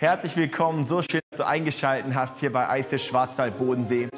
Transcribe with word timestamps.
Herzlich 0.00 0.36
willkommen, 0.36 0.86
so 0.86 1.02
schön, 1.02 1.20
dass 1.28 1.38
du 1.38 1.44
eingeschaltet 1.44 2.14
hast 2.14 2.38
hier 2.38 2.52
bei 2.52 2.68
Eis 2.68 3.02
Schwarzwald 3.02 3.58
Bodensee. 3.58 4.08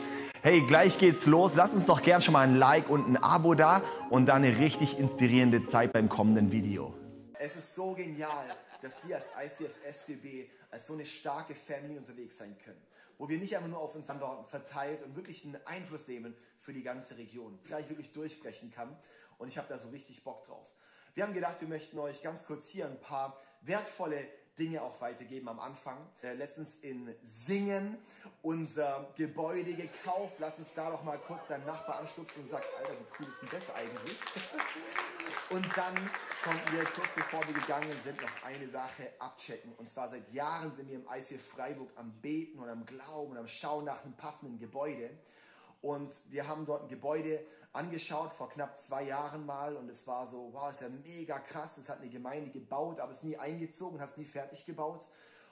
Hey, 0.42 0.60
gleich 0.66 0.98
geht's 0.98 1.24
los. 1.24 1.54
Lass 1.54 1.72
uns 1.72 1.86
doch 1.86 2.02
gern 2.02 2.20
schon 2.20 2.34
mal 2.34 2.46
ein 2.46 2.56
Like 2.56 2.90
und 2.90 3.08
ein 3.08 3.16
Abo 3.16 3.54
da 3.54 3.80
und 4.10 4.26
dann 4.26 4.44
eine 4.44 4.58
richtig 4.58 4.98
inspirierende 4.98 5.64
Zeit 5.64 5.94
beim 5.94 6.10
kommenden 6.10 6.52
Video. 6.52 6.92
Es 7.38 7.56
ist 7.56 7.74
so 7.74 7.94
genial, 7.94 8.44
dass 8.82 9.08
wir 9.08 9.16
als 9.16 9.28
ICF 9.42 9.72
SCB 9.90 10.50
als 10.70 10.86
so 10.86 10.92
eine 10.92 11.06
starke 11.06 11.54
Family 11.54 11.96
unterwegs 11.96 12.36
sein 12.36 12.54
können, 12.62 12.82
wo 13.16 13.30
wir 13.30 13.38
nicht 13.38 13.56
einfach 13.56 13.70
nur 13.70 13.80
auf 13.80 13.94
uns 13.94 14.04
Standorten 14.04 14.44
verteilt 14.50 15.02
und 15.02 15.16
wirklich 15.16 15.46
einen 15.46 15.56
Einfluss 15.64 16.08
nehmen 16.08 16.36
für 16.58 16.74
die 16.74 16.82
ganze 16.82 17.16
Region, 17.16 17.58
gleich 17.64 17.88
wirklich 17.88 18.12
durchbrechen 18.12 18.70
kann. 18.70 18.94
Und 19.38 19.48
ich 19.48 19.56
habe 19.56 19.68
da 19.70 19.78
so 19.78 19.88
richtig 19.88 20.24
Bock 20.24 20.44
drauf. 20.44 20.66
Wir 21.14 21.24
haben 21.24 21.32
gedacht, 21.32 21.56
wir 21.60 21.68
möchten 21.68 21.98
euch 21.98 22.22
ganz 22.22 22.44
kurz 22.44 22.68
hier 22.68 22.84
ein 22.84 23.00
paar 23.00 23.40
wertvolle 23.62 24.28
Dinge 24.60 24.82
auch 24.82 25.00
weitergeben 25.00 25.48
am 25.48 25.58
Anfang. 25.58 25.96
Äh, 26.22 26.34
letztens 26.34 26.76
in 26.82 27.14
Singen 27.22 27.96
unser 28.42 29.10
Gebäude 29.16 29.72
gekauft. 29.72 30.34
Lass 30.38 30.58
uns 30.58 30.74
da 30.74 30.90
doch 30.90 31.02
mal 31.02 31.18
kurz 31.18 31.48
deinen 31.48 31.64
Nachbar 31.64 32.00
anstupsen 32.00 32.42
und 32.42 32.50
sagen, 32.50 32.64
Alter, 32.78 32.92
wie 32.92 33.06
cool 33.18 33.30
ist 33.30 33.42
denn 33.42 33.48
das 33.52 33.74
eigentlich? 33.74 34.18
Und 35.50 35.66
dann 35.76 35.94
konnten 36.44 36.72
wir 36.72 36.84
kurz 36.84 37.08
bevor 37.16 37.40
wir 37.44 37.54
gegangen 37.54 37.90
sind 38.04 38.20
noch 38.22 38.44
eine 38.44 38.68
Sache 38.68 39.10
abchecken. 39.18 39.72
Und 39.78 39.88
zwar 39.88 40.08
seit 40.08 40.30
Jahren 40.32 40.72
sind 40.72 40.88
wir 40.88 40.96
im 40.96 41.06
ICF 41.12 41.44
Freiburg 41.44 41.90
am 41.96 42.12
Beten 42.20 42.60
und 42.60 42.68
am 42.68 42.86
Glauben 42.86 43.32
und 43.32 43.38
am 43.38 43.48
Schauen 43.48 43.84
nach 43.84 44.04
einem 44.04 44.14
passenden 44.14 44.60
Gebäude. 44.60 45.10
Und 45.82 46.14
wir 46.30 46.46
haben 46.46 46.66
dort 46.66 46.82
ein 46.82 46.88
Gebäude 46.88 47.44
angeschaut 47.72 48.32
vor 48.32 48.50
knapp 48.50 48.76
zwei 48.76 49.04
Jahren 49.04 49.46
mal 49.46 49.76
und 49.76 49.88
es 49.88 50.06
war 50.06 50.26
so, 50.26 50.50
wow, 50.52 50.70
ist 50.70 50.82
ja 50.82 50.88
mega 50.88 51.38
krass. 51.38 51.76
Das 51.76 51.88
hat 51.88 52.00
eine 52.00 52.10
Gemeinde 52.10 52.50
gebaut, 52.50 53.00
aber 53.00 53.12
es 53.12 53.22
nie 53.22 53.36
eingezogen, 53.36 54.00
hat 54.00 54.10
es 54.10 54.16
nie 54.16 54.24
fertig 54.24 54.66
gebaut. 54.66 55.06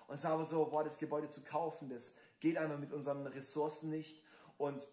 Und 0.07 0.17
es 0.17 0.25
war 0.25 0.33
aber 0.33 0.45
so, 0.45 0.67
boah, 0.67 0.85
das 0.85 0.99
Gebäude 0.99 1.29
zu 1.29 1.43
kaufen, 1.43 1.89
das 1.89 2.17
geht 2.41 2.57
einmal 2.57 2.79
mit 2.79 2.93
unseren 2.93 3.27
Ressourcen 3.27 3.91
nicht. 3.91 4.25
Und 4.57 4.87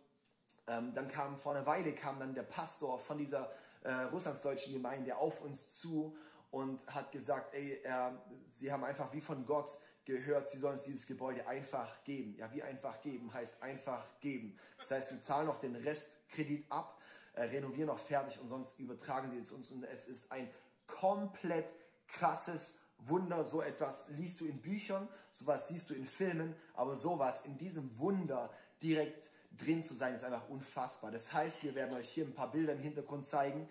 ähm, 0.67 0.93
dann 0.93 1.07
kam 1.07 1.37
vor 1.37 1.55
einer 1.55 1.65
Weile 1.65 1.93
kam 1.93 2.19
dann 2.19 2.33
der 2.33 2.43
Pastor 2.43 2.99
von 2.99 3.17
dieser 3.17 3.51
äh, 3.83 3.91
russlandsdeutschen 3.91 4.73
Gemeinde 4.73 5.17
auf 5.17 5.41
uns 5.41 5.77
zu 5.79 6.15
und 6.55 6.87
hat 6.87 7.11
gesagt, 7.11 7.53
ey, 7.53 7.81
äh, 7.83 8.11
sie 8.47 8.71
haben 8.71 8.85
einfach 8.85 9.11
wie 9.11 9.19
von 9.19 9.45
Gott 9.45 9.69
gehört, 10.05 10.49
sie 10.49 10.57
sollen 10.57 10.75
uns 10.75 10.83
dieses 10.83 11.05
Gebäude 11.05 11.45
einfach 11.47 12.01
geben. 12.05 12.33
Ja, 12.37 12.49
wie 12.53 12.63
einfach 12.63 13.01
geben 13.01 13.33
heißt 13.33 13.61
einfach 13.61 14.07
geben. 14.21 14.57
Das 14.77 14.89
heißt, 14.89 15.11
wir 15.11 15.21
zahlen 15.21 15.47
noch 15.47 15.59
den 15.59 15.75
Restkredit 15.75 16.65
ab, 16.71 16.97
äh, 17.33 17.43
renovieren 17.43 17.87
noch 17.87 17.99
fertig 17.99 18.39
und 18.39 18.47
sonst 18.47 18.79
übertragen 18.79 19.29
sie 19.29 19.37
es 19.37 19.51
uns. 19.51 19.69
Und 19.69 19.83
es 19.83 20.07
ist 20.07 20.31
ein 20.31 20.49
komplett 20.87 21.73
krasses 22.07 22.79
Wunder. 22.99 23.43
So 23.43 23.61
etwas 23.61 24.11
liest 24.11 24.39
du 24.39 24.45
in 24.45 24.61
Büchern, 24.61 25.09
sowas 25.33 25.67
siehst 25.67 25.89
du 25.89 25.93
in 25.93 26.05
Filmen, 26.05 26.55
aber 26.73 26.95
sowas 26.95 27.45
in 27.45 27.57
diesem 27.57 27.99
Wunder 27.99 28.49
direkt 28.81 29.29
drin 29.57 29.83
zu 29.83 29.93
sein, 29.93 30.15
ist 30.15 30.23
einfach 30.23 30.47
unfassbar. 30.47 31.11
Das 31.11 31.33
heißt, 31.33 31.65
wir 31.65 31.75
werden 31.75 31.97
euch 31.97 32.07
hier 32.07 32.23
ein 32.23 32.33
paar 32.33 32.49
Bilder 32.49 32.71
im 32.71 32.79
Hintergrund 32.79 33.25
zeigen, 33.25 33.67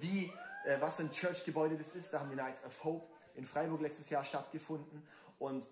wie, 0.00 0.32
äh, 0.64 0.80
was 0.80 0.96
für 0.96 1.04
ein 1.04 1.12
Church-Gebäude 1.12 1.76
das 1.76 1.94
ist. 1.94 2.12
Da 2.12 2.20
haben 2.20 2.30
die 2.30 2.36
Nights 2.36 2.64
of 2.64 2.84
Hope 2.84 3.06
in 3.34 3.44
Freiburg 3.44 3.80
letztes 3.80 4.10
Jahr 4.10 4.24
stattgefunden 4.24 5.06
und 5.38 5.68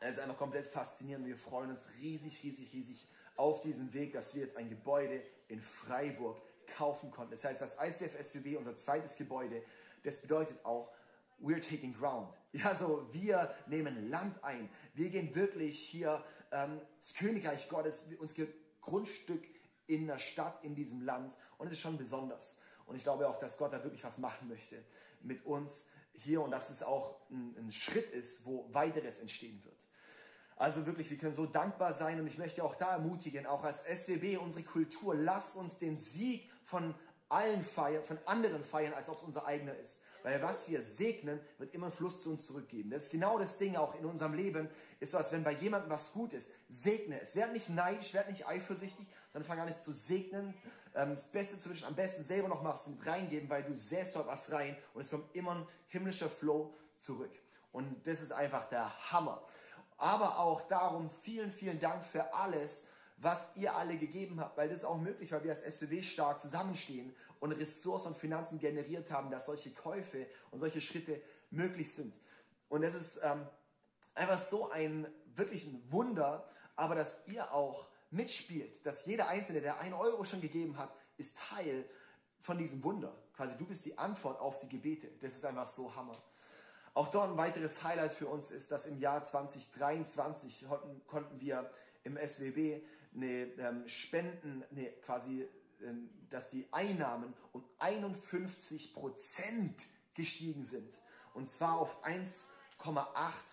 es 0.00 0.16
ist 0.16 0.20
einfach 0.20 0.38
komplett 0.38 0.66
faszinierend. 0.66 1.26
Wir 1.26 1.36
freuen 1.36 1.70
uns 1.70 1.88
riesig, 2.00 2.42
riesig, 2.42 2.72
riesig 2.72 3.08
auf 3.36 3.60
diesen 3.60 3.92
Weg, 3.92 4.12
dass 4.12 4.34
wir 4.34 4.42
jetzt 4.42 4.56
ein 4.56 4.68
Gebäude 4.68 5.22
in 5.48 5.60
Freiburg 5.60 6.40
kaufen 6.76 7.10
konnten. 7.10 7.32
Das 7.32 7.44
heißt, 7.44 7.60
das 7.60 7.72
ICF 7.80 8.16
SUV, 8.22 8.58
unser 8.58 8.76
zweites 8.76 9.16
Gebäude, 9.16 9.62
das 10.04 10.20
bedeutet 10.20 10.64
auch, 10.64 10.90
we're 11.40 11.60
taking 11.60 11.94
ground. 11.94 12.32
Ja, 12.52 12.74
so 12.74 13.08
wir 13.12 13.54
nehmen 13.66 14.10
Land 14.10 14.42
ein. 14.42 14.68
Wir 14.94 15.08
gehen 15.08 15.32
wirklich 15.36 15.78
hier 15.78 16.24
ähm, 16.50 16.80
das 17.00 17.14
Königreich 17.14 17.68
Gottes, 17.68 18.12
uns 18.18 18.34
gibt 18.34 18.80
Grundstück 18.80 19.46
in 19.86 20.08
der 20.08 20.18
Stadt, 20.18 20.64
in 20.64 20.74
diesem 20.74 21.02
Land. 21.02 21.36
Und 21.58 21.68
es 21.68 21.74
ist 21.74 21.80
schon 21.80 21.96
besonders. 21.96 22.59
Und 22.90 22.96
ich 22.96 23.04
glaube 23.04 23.28
auch, 23.28 23.38
dass 23.38 23.56
Gott 23.56 23.72
da 23.72 23.82
wirklich 23.84 24.02
was 24.02 24.18
machen 24.18 24.48
möchte 24.48 24.76
mit 25.22 25.46
uns 25.46 25.84
hier 26.12 26.42
und 26.42 26.50
dass 26.50 26.70
es 26.70 26.82
auch 26.82 27.20
ein, 27.30 27.54
ein 27.56 27.70
Schritt 27.72 28.10
ist, 28.10 28.44
wo 28.44 28.68
weiteres 28.72 29.20
entstehen 29.20 29.62
wird. 29.64 29.76
Also 30.56 30.84
wirklich, 30.86 31.08
wir 31.08 31.16
können 31.16 31.34
so 31.34 31.46
dankbar 31.46 31.94
sein 31.94 32.20
und 32.20 32.26
ich 32.26 32.36
möchte 32.36 32.64
auch 32.64 32.74
da 32.74 32.92
ermutigen, 32.92 33.46
auch 33.46 33.62
als 33.62 33.84
SWB, 33.84 34.38
unsere 34.38 34.64
Kultur, 34.64 35.14
lasst 35.14 35.56
uns 35.56 35.78
den 35.78 35.96
Sieg 35.98 36.50
von 36.64 36.94
allen 37.28 37.62
feiern, 37.62 38.02
von 38.02 38.18
anderen 38.26 38.64
feiern, 38.64 38.92
als 38.92 39.08
ob 39.08 39.18
es 39.18 39.22
unser 39.22 39.46
eigener 39.46 39.74
ist. 39.76 40.00
Weil 40.24 40.42
was 40.42 40.68
wir 40.68 40.82
segnen, 40.82 41.40
wird 41.58 41.74
immer 41.74 41.90
Fluss 41.92 42.22
zu 42.22 42.30
uns 42.30 42.44
zurückgeben. 42.44 42.90
Das 42.90 43.04
ist 43.04 43.12
genau 43.12 43.38
das 43.38 43.56
Ding 43.56 43.76
auch 43.76 43.94
in 43.94 44.04
unserem 44.04 44.34
Leben. 44.34 44.68
Ist 44.98 45.12
so, 45.12 45.18
als 45.18 45.32
wenn 45.32 45.44
bei 45.44 45.52
jemandem 45.52 45.90
was 45.90 46.12
gut 46.12 46.32
ist, 46.32 46.50
segne 46.68 47.20
es. 47.20 47.36
Werd 47.36 47.52
nicht 47.52 47.70
neidisch, 47.70 48.12
werd 48.12 48.28
nicht 48.28 48.46
eifersüchtig, 48.46 49.06
sondern 49.32 49.48
fang 49.48 49.60
an 49.60 49.68
es 49.68 49.80
zu 49.80 49.92
segnen, 49.92 50.52
ähm, 50.94 51.10
das 51.10 51.26
Beste 51.26 51.58
zu 51.58 51.70
wünschen, 51.70 51.86
am 51.86 51.94
besten 51.94 52.24
selber 52.24 52.48
noch 52.48 52.64
was 52.64 52.86
mit 52.86 53.04
reingeben, 53.06 53.48
weil 53.48 53.62
du 53.62 53.76
säst 53.76 54.16
dort 54.16 54.26
was 54.26 54.50
rein 54.52 54.76
und 54.94 55.00
es 55.00 55.10
kommt 55.10 55.34
immer 55.34 55.56
ein 55.56 55.66
himmlischer 55.88 56.28
Flow 56.28 56.74
zurück. 56.96 57.32
Und 57.72 58.06
das 58.06 58.20
ist 58.20 58.32
einfach 58.32 58.68
der 58.68 59.12
Hammer. 59.12 59.42
Aber 59.96 60.38
auch 60.38 60.62
darum, 60.62 61.10
vielen, 61.22 61.50
vielen 61.50 61.78
Dank 61.78 62.02
für 62.02 62.32
alles, 62.34 62.86
was 63.18 63.56
ihr 63.56 63.74
alle 63.74 63.98
gegeben 63.98 64.40
habt, 64.40 64.56
weil 64.56 64.68
das 64.68 64.78
ist 64.78 64.84
auch 64.84 64.96
möglich, 64.96 65.30
weil 65.32 65.44
wir 65.44 65.50
als 65.50 65.78
SUW 65.78 66.02
stark 66.02 66.40
zusammenstehen 66.40 67.14
und 67.38 67.52
Ressourcen 67.52 68.08
und 68.08 68.16
Finanzen 68.16 68.58
generiert 68.58 69.10
haben, 69.10 69.30
dass 69.30 69.46
solche 69.46 69.70
Käufe 69.70 70.26
und 70.50 70.58
solche 70.58 70.80
Schritte 70.80 71.20
möglich 71.50 71.94
sind. 71.94 72.14
Und 72.68 72.82
es 72.82 72.94
ist 72.94 73.20
ähm, 73.22 73.46
einfach 74.14 74.38
so 74.38 74.70
ein 74.70 75.06
wirklich 75.34 75.66
ein 75.66 75.82
Wunder, 75.90 76.48
aber 76.76 76.94
dass 76.94 77.26
ihr 77.28 77.52
auch 77.52 77.90
mitspielt, 78.10 78.84
dass 78.84 79.06
jeder 79.06 79.28
Einzelne, 79.28 79.60
der 79.60 79.78
einen 79.80 79.94
Euro 79.94 80.24
schon 80.24 80.40
gegeben 80.40 80.76
hat, 80.76 80.94
ist 81.16 81.36
Teil 81.38 81.88
von 82.40 82.58
diesem 82.58 82.82
Wunder. 82.82 83.16
Quasi 83.34 83.56
du 83.56 83.66
bist 83.66 83.84
die 83.84 83.96
Antwort 83.98 84.40
auf 84.40 84.58
die 84.58 84.68
Gebete. 84.68 85.08
Das 85.20 85.34
ist 85.34 85.44
einfach 85.44 85.68
so 85.68 85.94
Hammer. 85.94 86.16
Auch 86.94 87.08
dort 87.08 87.30
ein 87.30 87.36
weiteres 87.36 87.84
Highlight 87.84 88.12
für 88.12 88.26
uns 88.26 88.50
ist, 88.50 88.70
dass 88.70 88.86
im 88.86 88.98
Jahr 88.98 89.22
2023 89.22 90.66
konnten 91.06 91.40
wir 91.40 91.70
im 92.02 92.16
SWB 92.16 92.82
eine 93.14 93.26
ähm, 93.26 93.88
Spenden, 93.88 94.64
ne, 94.70 94.92
quasi, 95.04 95.46
ähm, 95.82 96.10
dass 96.30 96.50
die 96.50 96.66
Einnahmen 96.72 97.34
um 97.52 97.64
51 97.78 98.94
Prozent 98.94 99.82
gestiegen 100.14 100.64
sind. 100.64 100.92
Und 101.34 101.48
zwar 101.48 101.78
auf 101.78 102.04
1,8, 102.04 102.48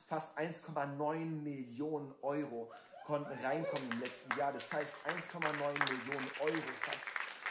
fast 0.07 0.38
1,9 0.38 1.25
Millionen 1.25 2.13
Euro 2.22 2.72
konnten 3.07 3.31
reinkommen 3.44 3.90
im 3.90 4.01
letzten 4.01 4.38
Jahr. 4.38 4.51
Das 4.51 4.72
heißt 4.72 4.91
1,9 5.06 5.47
Millionen 5.50 6.31
Euro 6.41 6.72
fast. 6.81 7.07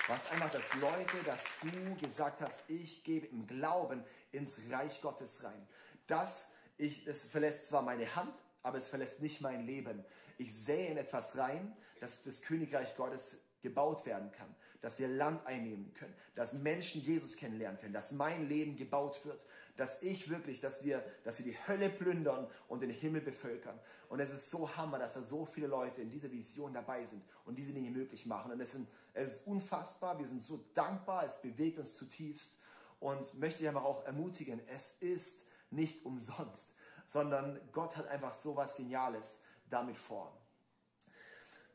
Was 0.08 0.30
einfach 0.30 0.50
das 0.50 0.74
Leute, 0.74 1.24
dass 1.24 1.44
du 1.62 1.96
gesagt 1.96 2.42
hast, 2.42 2.68
ich 2.68 3.02
gebe 3.02 3.26
im 3.26 3.46
Glauben 3.46 4.04
ins 4.32 4.70
Reich 4.70 5.00
Gottes 5.00 5.42
rein. 5.42 5.66
Das 6.06 6.52
ich, 6.76 7.06
es 7.06 7.24
verlässt 7.24 7.64
zwar 7.66 7.80
meine 7.80 8.14
Hand, 8.14 8.36
aber 8.62 8.76
es 8.76 8.88
verlässt 8.88 9.22
nicht 9.22 9.40
mein 9.40 9.64
Leben. 9.64 10.04
Ich 10.36 10.54
sähe 10.54 10.90
in 10.90 10.98
etwas 10.98 11.38
rein, 11.38 11.74
dass 12.00 12.22
das 12.22 12.42
Königreich 12.42 12.94
Gottes 12.94 13.46
gebaut 13.62 14.04
werden 14.04 14.30
kann, 14.32 14.54
dass 14.80 14.98
wir 14.98 15.08
Land 15.08 15.46
einnehmen 15.46 15.92
können, 15.94 16.14
dass 16.34 16.52
Menschen 16.52 17.00
Jesus 17.02 17.36
kennenlernen 17.36 17.80
können, 17.80 17.92
dass 17.92 18.12
mein 18.12 18.48
Leben 18.48 18.76
gebaut 18.76 19.24
wird, 19.24 19.44
dass 19.76 20.02
ich 20.02 20.30
wirklich, 20.30 20.60
dass 20.60 20.84
wir, 20.84 21.04
dass 21.24 21.38
wir 21.38 21.52
die 21.52 21.58
Hölle 21.66 21.88
plündern 21.90 22.46
und 22.68 22.82
den 22.82 22.90
Himmel 22.90 23.20
bevölkern. 23.20 23.78
Und 24.08 24.20
es 24.20 24.32
ist 24.32 24.50
so 24.50 24.74
Hammer, 24.76 24.98
dass 24.98 25.14
da 25.14 25.22
so 25.22 25.44
viele 25.44 25.66
Leute 25.66 26.02
in 26.02 26.10
dieser 26.10 26.30
Vision 26.30 26.72
dabei 26.72 27.04
sind 27.04 27.22
und 27.44 27.56
diese 27.56 27.72
Dinge 27.72 27.90
möglich 27.90 28.26
machen. 28.26 28.52
Und 28.52 28.60
es, 28.60 28.72
sind, 28.72 28.88
es 29.14 29.32
ist 29.32 29.46
unfassbar, 29.46 30.18
wir 30.18 30.28
sind 30.28 30.42
so 30.42 30.64
dankbar, 30.74 31.24
es 31.26 31.40
bewegt 31.40 31.78
uns 31.78 31.94
zutiefst 31.94 32.60
und 33.00 33.38
möchte 33.38 33.62
ich 33.62 33.68
einfach 33.68 33.84
auch 33.84 34.04
ermutigen, 34.04 34.60
es 34.68 34.98
ist 35.00 35.46
nicht 35.70 36.04
umsonst, 36.04 36.74
sondern 37.06 37.60
Gott 37.72 37.96
hat 37.96 38.08
einfach 38.08 38.32
so 38.32 38.56
was 38.56 38.76
Geniales 38.76 39.42
damit 39.68 39.96
vor. 39.96 40.36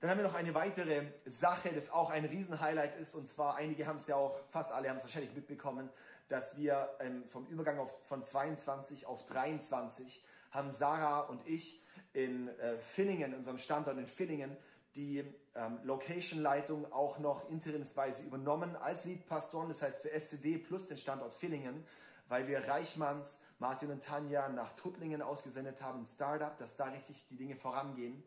Dann 0.02 0.10
haben 0.10 0.18
wir 0.18 0.24
noch 0.24 0.34
eine 0.34 0.56
weitere 0.56 1.04
Sache, 1.28 1.70
das 1.74 1.92
auch 1.92 2.10
ein 2.10 2.26
Riesenhighlight 2.26 2.98
ist, 2.98 3.14
und 3.14 3.28
zwar, 3.28 3.56
einige 3.56 3.86
haben 3.86 3.98
es 3.98 4.08
ja 4.08 4.16
auch, 4.16 4.36
fast 4.50 4.72
alle 4.72 4.90
haben 4.90 4.98
es 4.98 5.04
wahrscheinlich 5.04 5.36
mitbekommen, 5.36 5.92
dass 6.28 6.58
wir 6.58 6.90
ähm, 7.00 7.24
vom 7.28 7.46
Übergang 7.46 7.78
auf, 7.78 8.04
von 8.08 8.24
22 8.24 9.06
auf 9.06 9.28
23 9.28 10.26
haben 10.50 10.72
Sarah 10.72 11.20
und 11.20 11.48
ich 11.48 11.86
in 12.14 12.48
äh, 12.48 12.80
Villingen, 12.80 13.36
unserem 13.36 13.60
Standort 13.60 14.00
in 14.00 14.08
Villingen, 14.08 14.58
die 14.96 15.24
ähm, 15.54 15.80
Location-Leitung 15.84 16.92
auch 16.92 17.20
noch 17.20 17.48
interimsweise 17.52 18.24
übernommen 18.24 18.76
als 18.76 19.06
Leadpastoren, 19.06 19.68
das 19.68 19.84
heißt 19.84 20.02
für 20.02 20.10
SCD 20.10 20.58
plus 20.58 20.88
den 20.88 20.98
Standort 20.98 21.36
Villingen, 21.36 21.86
weil 22.28 22.48
wir 22.48 22.68
Reichmanns, 22.68 23.44
Martin 23.60 23.92
und 23.92 24.04
Tanja 24.04 24.50
nach 24.50 24.72
Tuttlingen 24.72 25.22
ausgesendet 25.22 25.80
haben, 25.80 26.02
ein 26.02 26.06
Startup, 26.08 26.58
dass 26.58 26.76
da 26.76 26.86
richtig 26.86 27.28
die 27.28 27.38
Dinge 27.38 27.56
vorangehen. 27.56 28.24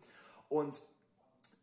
Und 0.49 0.81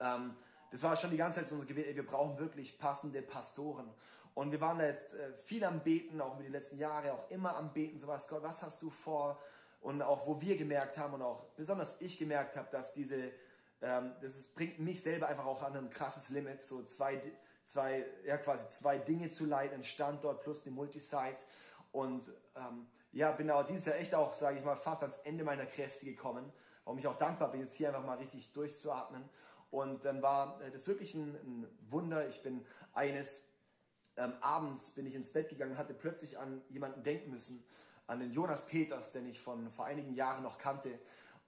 ähm, 0.02 0.36
das 0.72 0.84
war 0.84 0.96
schon 0.96 1.12
die 1.12 1.18
ganze 1.18 1.40
Zeit 1.40 1.50
so 1.50 1.56
unser 1.56 1.68
Gebet, 1.68 1.96
wir 1.96 2.06
brauchen 2.06 2.38
wirklich 2.40 2.80
passende 2.80 3.22
Pastoren. 3.22 3.90
Und 4.34 4.52
wir 4.52 4.62
waren 4.62 4.80
da 4.80 4.86
jetzt 4.86 5.14
äh, 5.14 5.34
viel 5.46 5.64
am 5.64 5.82
Beten, 5.82 6.20
auch 6.22 6.36
über 6.36 6.44
die 6.44 6.50
letzten 6.50 6.78
Jahre, 6.78 7.14
auch 7.14 7.30
immer 7.30 7.56
am 7.56 7.74
Beten, 7.74 7.98
sowas, 7.98 8.28
Gott, 8.28 8.44
was 8.44 8.64
hast 8.64 8.82
du 8.82 8.90
vor? 8.90 9.40
und 9.82 10.02
auch 10.02 10.28
wo 10.28 10.40
wir 10.40 10.58
gemerkt 10.58 10.98
haben 10.98 11.16
und 11.16 11.22
auch 11.22 11.44
besonders 11.56 12.02
ich 12.02 12.18
gemerkt 12.18 12.56
habe, 12.56 12.68
dass 12.72 12.94
diese, 12.94 13.32
ähm, 13.82 14.14
das 14.22 14.36
ist, 14.36 14.56
bringt 14.56 14.80
mich 14.80 15.02
selber 15.02 15.28
einfach 15.28 15.46
auch 15.46 15.64
an 15.64 15.76
ein 15.76 15.90
krasses 15.90 16.30
Limit, 16.30 16.62
so 16.62 16.84
zwei, 16.84 17.22
zwei, 17.66 18.06
ja 18.26 18.38
quasi 18.38 18.70
zwei 18.70 18.98
Dinge 19.00 19.32
zu 19.32 19.46
leiten, 19.46 19.76
ein 19.76 19.84
Standort 19.84 20.42
plus 20.42 20.66
eine 20.66 20.76
Multisite 20.76 21.44
und 21.92 22.32
ähm, 22.56 22.88
ja, 23.12 23.32
bin 23.32 23.52
auch 23.52 23.66
dieses 23.66 23.86
Jahr 23.86 23.98
echt 23.98 24.16
auch, 24.16 24.34
sage 24.34 24.60
ich 24.60 24.64
mal, 24.64 24.78
fast 24.78 25.02
ans 25.02 25.18
Ende 25.24 25.44
meiner 25.44 25.66
Kräfte 25.66 26.06
gekommen, 26.06 26.54
warum 26.86 27.00
ich 27.00 27.08
auch 27.08 27.18
dankbar 27.18 27.52
bin, 27.52 27.62
jetzt 27.62 27.76
hier 27.76 27.90
einfach 27.90 28.06
mal 28.06 28.18
richtig 28.18 28.54
durchzuatmen 28.54 29.28
und 29.72 30.06
dann 30.06 30.22
war 30.22 30.62
äh, 30.62 30.70
das 30.70 30.86
wirklich 30.88 31.16
ein, 31.16 31.36
ein 31.36 31.68
Wunder. 31.90 32.28
Ich 32.28 32.44
bin 32.44 32.64
eines 32.94 33.52
ähm, 34.18 34.34
abends 34.42 34.92
bin 34.92 35.08
ich 35.08 35.16
ins 35.16 35.32
Bett 35.32 35.50
gegangen, 35.50 35.78
hatte 35.78 35.94
plötzlich 35.94 36.38
an 36.38 36.62
jemanden 36.70 37.02
denken 37.04 37.32
müssen, 37.32 37.64
an 38.08 38.20
den 38.20 38.32
Jonas 38.32 38.66
Peters, 38.66 39.14
den 39.14 39.26
ich 39.28 39.40
von 39.40 39.72
vor 39.72 39.86
einigen 39.86 40.14
Jahren 40.14 40.44
noch 40.44 40.58
kannte. 40.58 41.00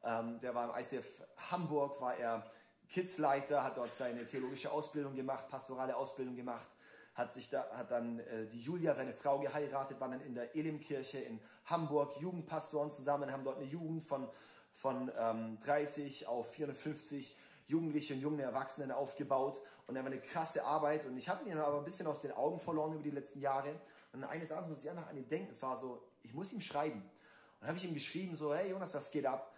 Ähm, 0.04 0.40
der 0.40 0.56
war 0.56 0.70
im 0.70 0.81
ICF 0.81 1.06
Hamburg, 1.52 2.00
war 2.02 2.16
er 2.16 2.50
Kidsleiter, 2.90 3.64
hat 3.64 3.78
dort 3.78 3.94
seine 3.94 4.25
theologische 4.25 4.72
Ausbildung 4.72 5.16
gemacht, 5.16 5.50
pastorale 5.50 5.96
Ausbildung 5.96 6.36
gemacht, 6.36 6.70
hat, 7.16 7.34
sich 7.34 7.50
da, 7.50 7.70
hat 7.74 7.92
dann 7.92 8.20
äh, 8.20 8.48
die 8.48 8.62
Julia, 8.62 8.94
seine 8.96 9.14
Frau, 9.14 9.40
geheiratet, 9.40 10.00
waren 10.00 10.12
dann 10.12 10.22
in 10.22 10.36
der 10.36 10.56
Elimkirche 10.56 11.20
in 11.20 11.40
Hamburg, 11.66 12.16
Jugendpastoren 12.20 12.92
zusammen, 12.92 13.31
haben 13.31 13.44
dort 13.44 13.58
eine 13.58 13.66
Jugend 13.66 14.04
von, 14.04 14.30
von 14.74 15.12
ähm, 15.18 15.60
30 15.66 16.28
auf 16.28 16.52
450 16.54 17.38
Jugendliche 17.68 18.13
und 18.13 18.21
junge 18.21 18.44
Erwachsenen 18.44 18.92
aufgebaut 18.92 19.60
und 19.88 19.95
war 19.95 20.06
eine 20.06 20.19
krasse 20.19 20.63
Arbeit. 20.63 21.06
Und 21.06 21.18
ich 21.18 21.30
habe 21.30 21.48
ihn 21.50 21.57
aber 21.57 21.77
ein 21.77 21.86
bisschen 21.86 22.07
aus 22.07 22.19
den 22.19 22.31
Augen 22.31 22.60
verloren 22.60 22.94
über 22.94 23.04
die 23.04 23.12
letzten 23.12 23.42
Jahre. 23.42 23.74
Und 24.12 24.24
eines 24.24 24.51
Abends 24.51 24.69
muss 24.69 24.83
ich 24.83 24.89
einfach 24.89 25.07
an 25.07 25.18
ihn 25.18 25.27
denken, 25.27 25.51
es 25.51 25.62
war 25.62 25.75
so, 25.75 26.04
ich 26.21 26.33
muss 26.33 26.54
ihm 26.54 26.62
schreiben. 26.62 27.01
Und 27.01 27.62
dann 27.62 27.69
habe 27.69 27.77
ich 27.77 27.86
ihm 27.86 27.94
geschrieben 27.94 28.36
so, 28.36 28.54
hey 28.54 28.69
Jonas, 28.69 28.94
was 28.94 29.12
geht 29.12 29.25
ab? 29.25 29.54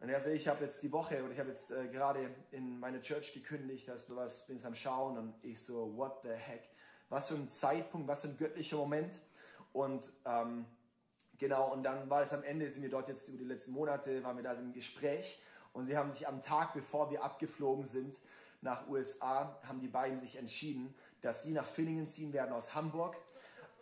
Und 0.00 0.08
er 0.08 0.20
so, 0.20 0.30
ich 0.30 0.48
habe 0.48 0.64
jetzt 0.64 0.82
die 0.82 0.90
Woche 0.92 1.22
oder 1.22 1.32
ich 1.32 1.38
habe 1.38 1.50
jetzt 1.50 1.70
äh, 1.70 1.88
gerade 1.88 2.30
in 2.52 2.80
meine 2.80 3.02
Church 3.02 3.34
gekündigt, 3.34 3.86
dass 3.86 4.06
du 4.06 4.16
was 4.16 4.46
bin 4.46 4.64
am 4.64 4.74
Schauen. 4.74 5.18
Und 5.18 5.34
ich 5.42 5.64
so, 5.64 5.96
what 5.96 6.20
the 6.22 6.30
heck? 6.30 6.62
Was 7.10 7.28
für 7.28 7.34
ein 7.34 7.50
Zeitpunkt, 7.50 8.08
was 8.08 8.22
für 8.22 8.28
ein 8.28 8.36
göttlicher 8.38 8.76
Moment. 8.76 9.14
Und 9.72 10.08
ähm, 10.24 10.64
Genau, 11.40 11.72
und 11.72 11.82
dann 11.82 12.10
war 12.10 12.20
es 12.20 12.34
am 12.34 12.42
Ende, 12.42 12.68
sind 12.68 12.82
wir 12.82 12.90
dort 12.90 13.08
jetzt 13.08 13.26
über 13.30 13.38
die 13.38 13.44
letzten 13.44 13.72
Monate, 13.72 14.22
waren 14.22 14.36
wir 14.36 14.44
da 14.44 14.52
im 14.52 14.74
Gespräch 14.74 15.42
und 15.72 15.86
sie 15.86 15.96
haben 15.96 16.12
sich 16.12 16.26
am 16.26 16.42
Tag, 16.42 16.74
bevor 16.74 17.10
wir 17.10 17.22
abgeflogen 17.22 17.86
sind 17.86 18.14
nach 18.60 18.88
USA, 18.88 19.58
haben 19.66 19.80
die 19.80 19.88
beiden 19.88 20.18
sich 20.20 20.36
entschieden, 20.36 20.94
dass 21.22 21.42
sie 21.42 21.52
nach 21.52 21.66
Villingen 21.66 22.08
ziehen 22.08 22.32
werden 22.32 22.52
aus 22.52 22.74
Hamburg 22.74 23.16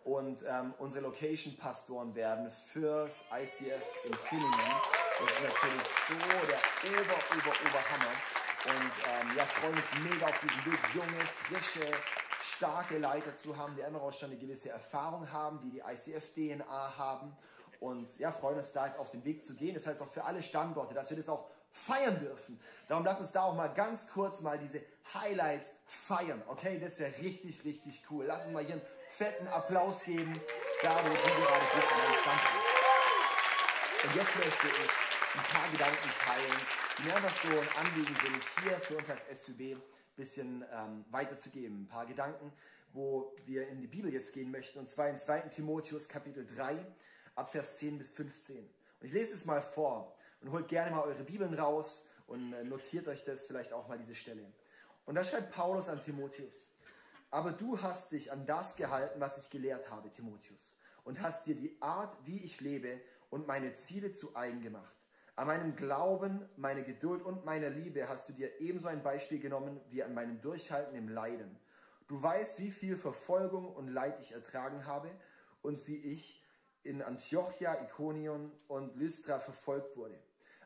und 0.05 0.43
ähm, 0.49 0.75
unsere 0.79 1.03
Location-Pastoren 1.03 2.15
werden 2.15 2.51
fürs 2.73 3.25
ICF 3.31 3.83
in 4.05 4.15
Villingen. 4.15 4.53
Das 5.19 5.31
ist 5.31 5.43
natürlich 5.43 5.89
so 6.09 6.47
der 6.47 6.91
Ober, 6.91 7.19
Ober, 7.37 7.57
Oberhammer. 7.67 8.15
Und 8.65 8.93
ähm, 9.07 9.37
ja, 9.37 9.45
freuen 9.45 9.75
uns 9.75 10.11
mega 10.11 10.27
auf 10.27 10.41
diesen 10.41 10.73
Weg, 10.73 10.81
junge, 10.95 11.21
frische, 11.27 11.91
starke 12.43 12.99
Leiter 12.99 13.37
zu 13.37 13.57
haben, 13.57 13.75
die 13.77 13.83
immer 13.83 14.01
auch 14.01 14.13
schon 14.13 14.31
eine 14.31 14.39
gewisse 14.39 14.71
Erfahrung 14.71 15.31
haben, 15.31 15.61
die 15.61 15.71
die 15.71 15.81
ICF-DNA 15.81 16.97
haben. 16.97 17.37
Und 17.81 18.19
ja, 18.19 18.33
freuen 18.33 18.57
uns 18.57 18.73
da 18.73 18.87
jetzt 18.87 18.99
auf 18.99 19.11
den 19.11 19.25
Weg 19.25 19.45
zu 19.45 19.55
gehen. 19.55 19.75
Das 19.75 19.87
heißt 19.87 20.01
auch 20.03 20.09
für 20.09 20.25
alle 20.25 20.43
Standorte, 20.43 20.95
dass 20.95 21.11
wir 21.11 21.17
das 21.19 21.29
auch 21.29 21.51
feiern 21.87 22.19
dürfen. 22.19 22.61
Darum 22.89 23.05
lass 23.05 23.21
uns 23.21 23.33
da 23.33 23.43
auch 23.43 23.55
mal 23.55 23.69
ganz 23.69 24.09
kurz 24.09 24.41
mal 24.41 24.59
diese 24.59 24.83
Highlights 25.15 25.69
feiern. 25.87 26.43
Okay, 26.49 26.79
das 26.81 26.99
wäre 26.99 27.13
richtig, 27.23 27.65
richtig 27.65 28.03
cool. 28.11 28.25
Lass 28.27 28.45
uns 28.45 28.55
mal 28.55 28.65
hier 28.65 28.75
einen 28.75 28.83
fetten 29.11 29.49
Applaus 29.49 30.05
geben, 30.05 30.41
da 30.83 30.91
wo 30.91 31.09
du 31.09 31.15
gerade 31.15 31.67
bist 31.75 31.93
an 31.93 31.99
deinem 31.99 32.21
Standort. 32.21 32.65
Und 34.05 34.15
jetzt 34.15 34.37
möchte 34.37 34.67
ich 34.67 35.09
ein 35.35 35.45
paar 35.53 35.71
Gedanken 35.71 36.11
teilen, 36.25 36.61
die 36.99 37.03
mir 37.03 37.17
einfach 37.17 37.45
so 37.45 37.51
ein 37.51 37.87
Anliegen 37.87 38.17
sind, 38.23 38.43
hier 38.63 38.79
für 38.81 38.97
uns 38.97 39.11
als 39.11 39.45
SUB 39.45 39.61
ein 39.61 39.83
bisschen 40.17 40.65
ähm, 40.73 41.05
weiterzugeben. 41.11 41.83
Ein 41.83 41.89
paar 41.89 42.07
Gedanken, 42.07 42.53
wo 42.93 43.35
wir 43.45 43.69
in 43.69 43.81
die 43.81 43.87
Bibel 43.87 44.13
jetzt 44.13 44.35
gehen 44.35 44.51
möchten. 44.51 44.79
Und 44.79 44.89
zwar 44.89 45.09
in 45.09 45.19
2. 45.19 45.41
Timotheus 45.49 46.09
Kapitel 46.09 46.47
3, 46.47 46.79
ab 47.35 47.53
Vers 47.53 47.79
10 47.79 47.99
bis 47.99 48.11
15. 48.13 48.59
Und 48.59 49.07
ich 49.07 49.13
lese 49.13 49.35
es 49.35 49.45
mal 49.45 49.63
vor 49.63 50.17
und 50.41 50.53
holt 50.53 50.69
gerne 50.69 50.91
mal 50.91 51.03
eure 51.03 51.25
Bibeln 51.25 51.55
raus 51.55 52.09
und 52.27 52.53
äh, 52.53 52.65
notiert 52.65 53.09
euch 53.09 53.25
das 53.25 53.47
vielleicht 53.47 53.73
auch 53.73 53.89
mal 53.89 53.99
diese 53.99 54.15
Stelle. 54.15 54.45
Und 55.07 55.15
da 55.15 55.25
schreibt 55.25 55.53
Paulus 55.53 55.89
an 55.89 56.03
Timotheus, 56.03 56.75
aber 57.31 57.53
du 57.53 57.81
hast 57.81 58.13
dich 58.13 58.33
an 58.33 58.47
das 58.47 58.77
gehalten, 58.77 59.21
was 59.21 59.39
ich 59.39 59.51
gelehrt 59.51 59.91
habe, 59.91 60.11
Timotheus, 60.11 60.79
und 61.05 61.21
hast 61.21 61.47
dir 61.47 61.55
die 61.55 61.77
Art, 61.81 62.15
wie 62.27 62.45
ich 62.45 62.61
lebe 62.61 63.01
und 63.31 63.47
meine 63.47 63.75
Ziele 63.75 64.13
zu 64.13 64.37
eigen 64.37 64.63
gemacht. 64.63 64.95
An 65.37 65.47
meinem 65.47 65.77
Glauben, 65.77 66.49
meine 66.57 66.83
Geduld 66.83 67.23
und 67.23 67.45
meiner 67.45 67.71
Liebe 67.71 68.09
hast 68.09 68.29
du 68.29 68.33
dir 68.33 68.61
ebenso 68.61 68.89
ein 68.89 69.03
Beispiel 69.03 69.39
genommen 69.39 69.81
wie 69.89 70.03
an 70.03 70.13
meinem 70.13 70.41
Durchhalten 70.41 70.97
im 70.97 71.09
Leiden. 71.09 71.59
Du 72.09 72.21
weißt, 72.21 72.59
wie 72.59 72.71
viel 72.71 72.97
Verfolgung 72.97 73.73
und 73.75 73.89
Leid 73.89 74.19
ich 74.21 74.33
ertragen 74.33 74.87
habe 74.87 75.11
und 75.63 75.87
wie 75.87 75.97
ich 75.97 76.45
in 76.83 77.03
Antiochia, 77.03 77.83
Ikonion 77.83 78.51
und 78.67 78.97
Lystra 78.97 79.39
verfolgt 79.39 79.97
wurde. 79.97 80.19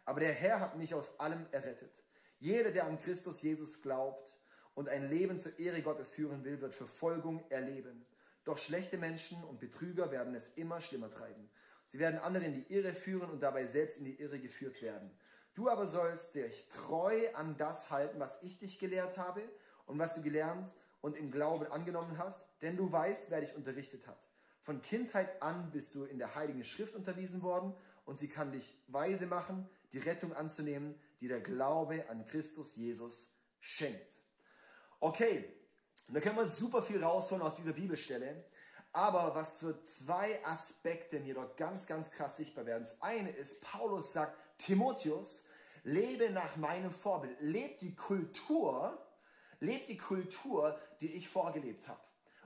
Aber 0.05 0.21
der 0.21 0.33
Herr 0.33 0.61
hat 0.61 0.77
mich 0.77 0.95
aus 0.95 1.21
allem 1.21 1.47
errettet. 1.53 2.03
Jeder, 2.39 2.71
der 2.73 2.87
an 2.87 2.99
Christus 2.99 3.43
Jesus 3.43 3.83
glaubt 3.83 4.37
und 4.75 4.89
ein 4.89 5.09
Leben 5.09 5.39
zur 5.39 5.59
Ehre 5.59 5.83
Gottes 5.83 6.09
führen 6.09 6.45
will, 6.45 6.61
wird 6.61 6.75
Verfolgung 6.75 7.45
erleben. 7.51 8.05
Doch 8.45 8.59
schlechte 8.59 8.99
Menschen 8.99 9.43
und 9.45 9.61
Betrüger 9.61 10.11
werden 10.11 10.35
es 10.35 10.55
immer 10.55 10.81
schlimmer 10.81 11.11
treiben. 11.11 11.49
Sie 11.87 11.99
werden 11.99 12.19
andere 12.19 12.45
in 12.45 12.55
die 12.55 12.73
Irre 12.73 12.95
führen 12.95 13.31
und 13.31 13.43
dabei 13.43 13.67
selbst 13.67 13.99
in 13.99 14.05
die 14.05 14.21
Irre 14.21 14.41
geführt 14.41 14.83
werden. 14.83 15.11
Du 15.55 15.69
aber 15.69 15.87
sollst 15.87 16.35
dich 16.35 16.69
treu 16.69 17.29
an 17.35 17.57
das 17.57 17.91
halten, 17.91 18.19
was 18.19 18.43
ich 18.43 18.59
dich 18.59 18.79
gelehrt 18.79 19.19
habe 19.19 19.43
und 19.87 19.99
was 19.99 20.15
du 20.15 20.23
gelernt 20.23 20.73
und 21.03 21.19
im 21.19 21.31
Glauben 21.31 21.67
angenommen 21.67 22.17
hast, 22.17 22.49
denn 22.63 22.77
du 22.77 22.91
weißt, 22.91 23.31
wer 23.31 23.41
dich 23.41 23.55
unterrichtet 23.55 24.07
hat. 24.07 24.29
Von 24.63 24.81
Kindheit 24.81 25.43
an 25.43 25.71
bist 25.71 25.95
du 25.95 26.05
in 26.05 26.19
der 26.19 26.35
Heiligen 26.35 26.65
Schrift 26.65 26.95
unterwiesen 26.95 27.43
worden 27.43 27.75
und 28.05 28.19
sie 28.19 28.29
kann 28.29 28.53
dich 28.53 28.73
weise 28.89 29.27
machen, 29.27 29.69
die 29.93 29.99
Rettung 29.99 30.33
anzunehmen, 30.33 30.99
die 31.21 31.29
der 31.29 31.41
Glaube 31.41 32.09
an 32.09 32.25
Christus 32.27 32.77
Jesus 32.77 33.37
schenkt. 33.61 34.15
Okay, 35.01 35.45
da 36.09 36.21
können 36.21 36.37
wir 36.37 36.47
super 36.47 36.83
viel 36.83 37.03
rausholen 37.03 37.43
aus 37.43 37.57
dieser 37.57 37.73
Bibelstelle. 37.73 38.45
Aber 38.93 39.35
was 39.35 39.57
für 39.57 39.83
zwei 39.85 40.45
Aspekte 40.45 41.21
mir 41.21 41.35
dort 41.35 41.57
ganz, 41.57 41.87
ganz 41.87 42.11
krass 42.11 42.37
sichtbar 42.37 42.67
werden. 42.67 42.83
Das 42.83 43.01
eine 43.01 43.31
ist, 43.31 43.63
Paulus 43.63 44.13
sagt, 44.13 44.37
Timotheus, 44.59 45.47
lebe 45.83 46.31
nach 46.31 46.57
meinem 46.57 46.91
Vorbild. 46.91 47.41
Leb 47.41 47.81
die 47.81 47.95
Kultur, 47.95 48.99
leb 49.61 49.87
die 49.87 49.97
Kultur, 49.97 50.79
die 51.01 51.15
ich 51.15 51.29
vorgelebt 51.29 51.89
habe. 51.89 52.01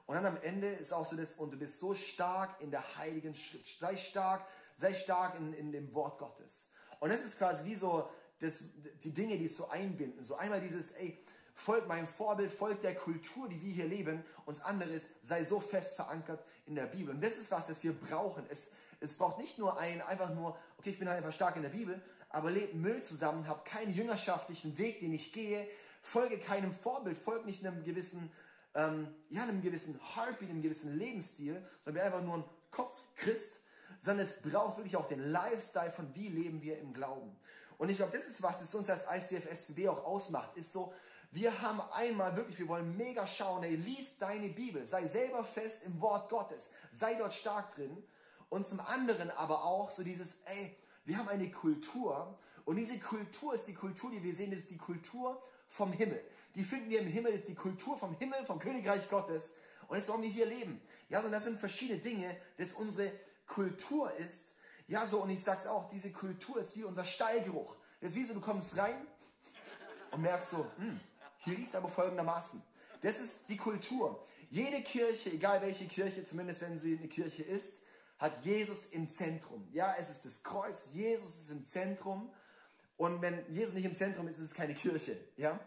Und 0.06 0.14
dann 0.14 0.26
am 0.26 0.40
Ende 0.40 0.68
ist 0.68 0.92
auch 0.92 1.04
so 1.04 1.16
das, 1.16 1.32
und 1.32 1.50
du 1.50 1.58
bist 1.58 1.80
so 1.80 1.94
stark 1.94 2.60
in 2.60 2.70
der 2.70 2.96
Heiligen 2.96 3.34
Schrift. 3.34 3.78
Sei 3.78 3.96
stark, 3.96 4.46
sei 4.76 4.94
stark 4.94 5.36
in, 5.36 5.52
in 5.52 5.72
dem 5.72 5.92
Wort 5.94 6.18
Gottes. 6.18 6.70
Und 7.00 7.12
das 7.12 7.24
ist 7.24 7.38
quasi 7.38 7.64
wie 7.64 7.74
so 7.74 8.08
das, 8.38 8.64
die 9.02 9.12
Dinge, 9.12 9.38
die 9.38 9.46
es 9.46 9.56
so 9.56 9.68
einbinden. 9.68 10.22
So 10.22 10.36
einmal 10.36 10.60
dieses, 10.60 10.92
ey, 10.92 11.18
folgt 11.54 11.88
meinem 11.88 12.06
Vorbild, 12.06 12.52
folgt 12.52 12.84
der 12.84 12.94
Kultur, 12.94 13.48
die 13.48 13.60
wir 13.62 13.72
hier 13.72 13.86
leben. 13.86 14.24
Und 14.44 14.56
das 14.56 14.64
andere 14.64 14.90
ist, 14.90 15.08
sei 15.22 15.44
so 15.44 15.60
fest 15.60 15.96
verankert 15.96 16.44
in 16.66 16.74
der 16.74 16.86
Bibel. 16.86 17.14
Und 17.14 17.22
das 17.22 17.38
ist 17.38 17.50
was, 17.50 17.66
das 17.66 17.82
wir 17.82 17.92
brauchen. 17.92 18.44
Es, 18.50 18.72
es 19.00 19.14
braucht 19.14 19.38
nicht 19.38 19.58
nur 19.58 19.78
ein, 19.78 20.02
einfach 20.02 20.34
nur, 20.34 20.56
okay, 20.78 20.90
ich 20.90 20.98
bin 20.98 21.08
halt 21.08 21.18
einfach 21.18 21.32
stark 21.32 21.56
in 21.56 21.62
der 21.62 21.70
Bibel, 21.70 22.00
aber 22.28 22.50
lebt 22.50 22.74
Müll 22.74 23.02
zusammen, 23.02 23.48
hab 23.48 23.64
keinen 23.64 23.92
jüngerschaftlichen 23.92 24.76
Weg, 24.78 25.00
den 25.00 25.12
ich 25.14 25.32
gehe, 25.32 25.66
folge 26.02 26.38
keinem 26.38 26.74
Vorbild, 26.74 27.16
folge 27.16 27.46
nicht 27.46 27.64
einem 27.64 27.84
gewissen 27.84 28.30
ähm, 28.76 29.08
ja, 29.30 29.42
einem 29.42 29.62
gewissen 29.62 29.98
Heartbeat, 30.14 30.50
einem 30.50 30.62
gewissen 30.62 30.96
Lebensstil, 30.96 31.62
sondern 31.84 31.94
wir 31.94 32.04
einfach 32.04 32.22
nur 32.22 32.36
ein 32.36 32.44
Kopf-Christ, 32.70 33.60
sondern 34.00 34.26
es 34.26 34.42
braucht 34.42 34.78
wirklich 34.78 34.96
auch 34.96 35.08
den 35.08 35.20
Lifestyle 35.30 35.90
von 35.90 36.14
wie 36.14 36.28
leben 36.28 36.62
wir 36.62 36.78
im 36.78 36.92
Glauben. 36.92 37.36
Und 37.78 37.90
ich 37.90 37.96
glaube, 37.96 38.16
das 38.16 38.26
ist 38.26 38.42
was, 38.42 38.60
das 38.60 38.74
uns 38.74 38.88
als 38.88 39.06
ICF 39.10 39.48
SCB 39.54 39.88
auch 39.88 40.04
ausmacht, 40.04 40.56
ist 40.56 40.72
so, 40.72 40.94
wir 41.32 41.60
haben 41.60 41.80
einmal 41.92 42.34
wirklich, 42.36 42.58
wir 42.58 42.68
wollen 42.68 42.96
mega 42.96 43.26
schauen, 43.26 43.62
ey, 43.64 43.76
lies 43.76 44.18
deine 44.18 44.48
Bibel, 44.48 44.86
sei 44.86 45.06
selber 45.06 45.44
fest 45.44 45.82
im 45.84 46.00
Wort 46.00 46.30
Gottes, 46.30 46.70
sei 46.90 47.14
dort 47.14 47.34
stark 47.34 47.74
drin. 47.74 48.02
Und 48.48 48.64
zum 48.64 48.80
anderen 48.80 49.30
aber 49.30 49.64
auch 49.64 49.90
so 49.90 50.02
dieses, 50.02 50.42
ey, 50.44 50.76
wir 51.04 51.18
haben 51.18 51.28
eine 51.28 51.50
Kultur 51.50 52.38
und 52.64 52.76
diese 52.76 52.98
Kultur 52.98 53.54
ist 53.54 53.66
die 53.66 53.74
Kultur, 53.74 54.10
die 54.10 54.22
wir 54.22 54.34
sehen, 54.34 54.52
ist 54.52 54.70
die 54.70 54.76
Kultur 54.76 55.40
vom 55.68 55.92
Himmel. 55.92 56.20
Die 56.54 56.64
finden 56.64 56.90
wir 56.90 57.00
im 57.00 57.06
Himmel, 57.06 57.32
ist 57.32 57.48
die 57.48 57.54
Kultur 57.54 57.96
vom 57.96 58.14
Himmel, 58.14 58.44
vom 58.44 58.58
Königreich 58.58 59.08
Gottes. 59.08 59.44
Und 59.88 59.98
das 59.98 60.08
wollen 60.08 60.22
wir 60.22 60.30
hier 60.30 60.46
leben. 60.46 60.80
Ja, 61.08 61.20
und 61.20 61.30
das 61.30 61.44
sind 61.44 61.60
verschiedene 61.60 62.00
Dinge, 62.00 62.36
das 62.56 62.72
unsere 62.72 63.12
Kultur 63.46 64.12
ist. 64.16 64.54
Ja, 64.88 65.06
so, 65.06 65.22
und 65.22 65.30
ich 65.30 65.42
sag's 65.42 65.66
auch, 65.66 65.88
diese 65.88 66.12
Kultur 66.12 66.58
ist 66.58 66.76
wie 66.76 66.84
unser 66.84 67.04
Stallgeruch. 67.04 67.76
Das 68.00 68.10
ist 68.10 68.16
wie 68.16 68.24
so, 68.24 68.34
du 68.34 68.40
kommst 68.40 68.76
rein 68.76 69.06
und 70.10 70.22
merkst 70.22 70.50
so, 70.50 70.70
hm, 70.76 71.00
hier 71.38 71.58
riecht's 71.58 71.74
aber 71.74 71.88
folgendermaßen. 71.88 72.62
Das 73.02 73.18
ist 73.18 73.48
die 73.48 73.56
Kultur. 73.56 74.24
Jede 74.50 74.82
Kirche, 74.82 75.30
egal 75.30 75.60
welche 75.62 75.86
Kirche, 75.86 76.24
zumindest 76.24 76.60
wenn 76.60 76.78
sie 76.78 76.98
eine 76.98 77.08
Kirche 77.08 77.42
ist, 77.42 77.82
hat 78.18 78.44
Jesus 78.44 78.86
im 78.86 79.08
Zentrum. 79.08 79.68
Ja, 79.72 79.94
es 79.98 80.08
ist 80.08 80.24
das 80.24 80.42
Kreuz, 80.42 80.90
Jesus 80.92 81.38
ist 81.38 81.50
im 81.50 81.64
Zentrum. 81.64 82.32
Und 82.96 83.20
wenn 83.20 83.44
Jesus 83.52 83.74
nicht 83.74 83.84
im 83.84 83.94
Zentrum 83.94 84.26
ist, 84.28 84.38
ist 84.38 84.46
es 84.46 84.54
keine 84.54 84.74
Kirche. 84.74 85.18
Ja? 85.36 85.60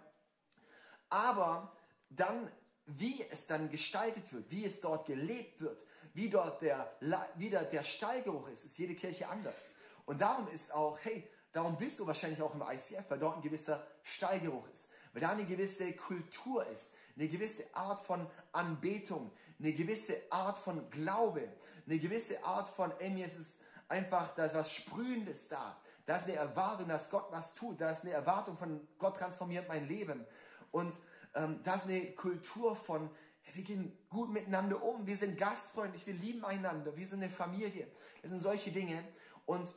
Aber 1.09 1.75
dann, 2.09 2.49
wie 2.85 3.23
es 3.29 3.45
dann 3.45 3.69
gestaltet 3.69 4.31
wird, 4.33 4.49
wie 4.49 4.65
es 4.65 4.81
dort 4.81 5.05
gelebt 5.05 5.61
wird, 5.61 5.85
wie 6.13 6.29
dort 6.29 6.61
der, 6.61 6.91
wie 7.35 7.49
der, 7.49 7.83
Stallgeruch 7.83 8.49
ist, 8.49 8.65
ist 8.65 8.77
jede 8.77 8.95
Kirche 8.95 9.27
anders. 9.27 9.59
Und 10.05 10.19
darum 10.19 10.47
ist 10.47 10.73
auch, 10.73 10.97
hey, 11.03 11.27
darum 11.51 11.77
bist 11.77 11.99
du 11.99 12.07
wahrscheinlich 12.07 12.41
auch 12.41 12.53
im 12.55 12.61
ICF, 12.61 13.05
weil 13.09 13.19
dort 13.19 13.37
ein 13.37 13.41
gewisser 13.41 13.85
Stallgeruch 14.03 14.67
ist. 14.69 14.89
Weil 15.13 15.21
da 15.21 15.29
eine 15.29 15.45
gewisse 15.45 15.93
Kultur 15.93 16.65
ist, 16.67 16.93
eine 17.15 17.27
gewisse 17.27 17.63
Art 17.75 18.05
von 18.05 18.27
Anbetung, 18.51 19.31
eine 19.59 19.73
gewisse 19.73 20.15
Art 20.29 20.57
von 20.57 20.89
Glaube, 20.89 21.47
eine 21.85 21.99
gewisse 21.99 22.43
Art 22.43 22.69
von, 22.69 22.91
ey, 22.99 23.09
mir 23.09 23.25
ist 23.25 23.39
es 23.39 23.59
einfach, 23.87 24.33
da 24.35 24.53
was 24.53 24.71
Sprühendes 24.71 25.49
da. 25.49 25.77
Da 26.05 26.17
ist 26.17 26.23
eine 26.23 26.35
Erwartung, 26.35 26.87
dass 26.87 27.09
Gott 27.09 27.27
was 27.31 27.53
tut. 27.53 27.79
Da 27.81 27.91
ist 27.91 28.03
eine 28.03 28.13
Erwartung 28.13 28.57
von 28.57 28.87
Gott 28.97 29.17
transformiert 29.17 29.67
mein 29.67 29.87
Leben. 29.87 30.25
Und 30.71 30.93
ähm, 31.35 31.59
da 31.63 31.75
ist 31.75 31.85
eine 31.85 32.11
Kultur 32.13 32.75
von, 32.75 33.09
wir 33.53 33.63
gehen 33.63 33.97
gut 34.09 34.31
miteinander 34.31 34.81
um. 34.83 35.05
Wir 35.05 35.17
sind 35.17 35.37
gastfreundlich, 35.37 36.05
wir 36.05 36.13
lieben 36.13 36.43
einander. 36.45 36.95
Wir 36.95 37.07
sind 37.07 37.21
eine 37.21 37.31
Familie. 37.31 37.87
Das 38.21 38.31
sind 38.31 38.39
solche 38.39 38.71
Dinge. 38.71 39.03
Und 39.45 39.71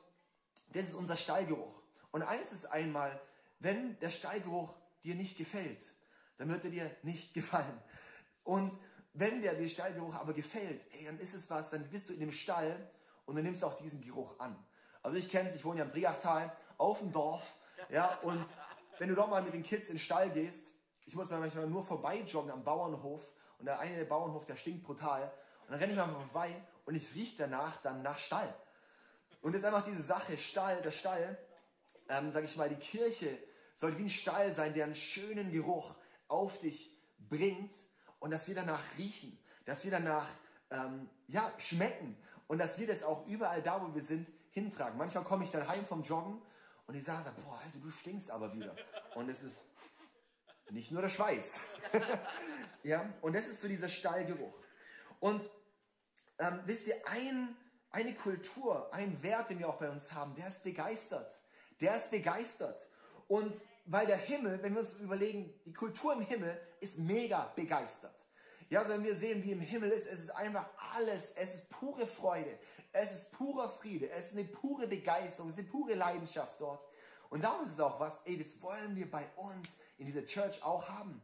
das 0.72 0.88
ist 0.88 0.94
unser 0.94 1.16
Stallgeruch. 1.16 1.82
Und 2.10 2.22
eins 2.22 2.52
ist 2.52 2.66
einmal, 2.66 3.20
wenn 3.58 3.98
der 4.00 4.10
Stallgeruch 4.10 4.74
dir 5.04 5.14
nicht 5.14 5.38
gefällt, 5.38 5.80
dann 6.38 6.48
wird 6.48 6.64
er 6.64 6.70
dir 6.70 6.96
nicht 7.02 7.34
gefallen. 7.34 7.82
Und 8.44 8.76
wenn 9.14 9.42
der, 9.42 9.54
der 9.54 9.68
Stallgeruch 9.68 10.14
aber 10.14 10.32
gefällt, 10.32 10.84
ey, 10.92 11.04
dann 11.04 11.18
ist 11.18 11.34
es 11.34 11.50
was, 11.50 11.70
dann 11.70 11.88
bist 11.90 12.08
du 12.08 12.14
in 12.14 12.20
dem 12.20 12.32
Stall 12.32 12.90
und 13.26 13.36
dann 13.36 13.44
nimmst 13.44 13.62
du 13.62 13.66
auch 13.66 13.76
diesen 13.76 14.02
Geruch 14.02 14.38
an. 14.40 14.56
Also 15.02 15.16
ich 15.16 15.30
kenne 15.30 15.48
es, 15.48 15.54
ich 15.54 15.64
wohne 15.64 15.80
ja 15.80 15.84
im 15.84 15.90
Briachtal, 15.90 16.56
auf 16.78 16.98
dem 16.98 17.12
Dorf, 17.12 17.56
ja, 17.90 18.18
und 18.22 18.44
wenn 18.98 19.08
du 19.08 19.14
doch 19.14 19.28
mal 19.28 19.42
mit 19.42 19.54
den 19.54 19.62
Kids 19.62 19.88
in 19.88 19.94
den 19.94 20.00
Stall 20.00 20.30
gehst, 20.30 20.72
ich 21.04 21.14
muss 21.14 21.28
manchmal 21.28 21.66
nur 21.66 21.84
vorbei 21.84 22.20
joggen 22.20 22.50
am 22.50 22.62
Bauernhof 22.62 23.20
und 23.62 23.66
der 23.66 23.78
eine 23.78 23.94
der 23.94 24.04
Bauernhof, 24.06 24.44
der 24.44 24.56
stinkt 24.56 24.82
brutal 24.82 25.22
und 25.62 25.70
dann 25.70 25.78
renne 25.78 25.92
ich 25.92 25.96
mal 25.96 26.08
vorbei 26.08 26.52
und 26.84 26.96
ich 26.96 27.14
rieche 27.14 27.36
danach 27.38 27.80
dann 27.82 28.02
nach 28.02 28.18
Stall. 28.18 28.52
Und 29.40 29.52
das 29.52 29.60
ist 29.60 29.66
einfach 29.68 29.84
diese 29.84 30.02
Sache, 30.02 30.36
Stall, 30.36 30.82
der 30.82 30.90
Stall, 30.90 31.38
ähm, 32.08 32.32
sage 32.32 32.46
ich 32.46 32.56
mal, 32.56 32.68
die 32.68 32.74
Kirche 32.74 33.38
soll 33.76 33.96
wie 33.98 34.02
ein 34.02 34.10
Stall 34.10 34.52
sein, 34.52 34.74
der 34.74 34.86
einen 34.86 34.96
schönen 34.96 35.52
Geruch 35.52 35.94
auf 36.26 36.58
dich 36.58 36.90
bringt 37.28 37.72
und 38.18 38.32
dass 38.32 38.48
wir 38.48 38.56
danach 38.56 38.82
riechen, 38.98 39.38
dass 39.64 39.84
wir 39.84 39.92
danach 39.92 40.26
ähm, 40.70 41.08
ja, 41.28 41.48
schmecken 41.58 42.16
und 42.48 42.58
dass 42.58 42.80
wir 42.80 42.88
das 42.88 43.04
auch 43.04 43.28
überall 43.28 43.62
da, 43.62 43.80
wo 43.80 43.94
wir 43.94 44.02
sind, 44.02 44.28
hintragen. 44.50 44.98
Manchmal 44.98 45.22
komme 45.22 45.44
ich 45.44 45.52
dann 45.52 45.68
heim 45.68 45.86
vom 45.86 46.02
Joggen 46.02 46.42
und 46.88 46.96
ich 46.96 47.04
sage, 47.04 47.30
boah, 47.44 47.60
Alter, 47.64 47.78
du 47.78 47.92
stinkst 47.92 48.28
aber 48.28 48.52
wieder. 48.54 48.74
Und 49.14 49.28
es 49.28 49.44
ist 49.44 49.60
nicht 50.70 50.90
nur 50.90 51.02
der 51.02 51.10
Schweiß. 51.10 51.60
ja, 52.82 53.12
und 53.20 53.34
das 53.34 53.46
ist 53.46 53.60
so 53.60 53.68
dieser 53.68 53.88
Stallgeruch. 53.88 54.58
Und 55.20 55.48
ähm, 56.38 56.60
wisst 56.66 56.86
ihr, 56.86 56.96
ein, 57.06 57.56
eine 57.90 58.14
Kultur, 58.14 58.92
ein 58.92 59.22
Wert, 59.22 59.50
den 59.50 59.58
wir 59.58 59.68
auch 59.68 59.78
bei 59.78 59.90
uns 59.90 60.12
haben, 60.12 60.34
der 60.34 60.48
ist 60.48 60.64
begeistert. 60.64 61.30
Der 61.80 61.96
ist 61.96 62.10
begeistert. 62.10 62.80
Und 63.28 63.54
weil 63.86 64.06
der 64.06 64.16
Himmel, 64.16 64.62
wenn 64.62 64.74
wir 64.74 64.80
uns 64.80 64.94
überlegen, 64.94 65.52
die 65.64 65.72
Kultur 65.72 66.12
im 66.12 66.22
Himmel 66.22 66.60
ist 66.80 66.98
mega 66.98 67.52
begeistert. 67.56 68.14
Ja, 68.68 68.80
also 68.80 68.92
wenn 68.92 69.04
wir 69.04 69.14
sehen, 69.14 69.44
wie 69.44 69.52
im 69.52 69.60
Himmel 69.60 69.90
ist, 69.90 70.10
es 70.10 70.20
ist 70.20 70.30
einfach 70.30 70.66
alles, 70.94 71.34
es 71.36 71.54
ist 71.54 71.70
pure 71.70 72.06
Freude, 72.06 72.58
es 72.92 73.12
ist 73.12 73.32
purer 73.32 73.68
Friede, 73.68 74.08
es 74.10 74.32
ist 74.32 74.38
eine 74.38 74.46
pure 74.46 74.86
Begeisterung, 74.86 75.50
es 75.50 75.56
ist 75.56 75.60
eine 75.60 75.68
pure 75.68 75.94
Leidenschaft 75.94 76.60
dort. 76.60 76.82
Und 77.30 77.44
darum 77.44 77.64
ist 77.64 77.72
es 77.72 77.80
auch 77.80 77.98
was, 78.00 78.20
ey, 78.24 78.38
das 78.38 78.60
wollen 78.62 78.94
wir 78.96 79.10
bei 79.10 79.26
uns 79.36 79.78
in 79.98 80.06
dieser 80.06 80.24
Church 80.24 80.62
auch 80.62 80.88
haben. 80.88 81.22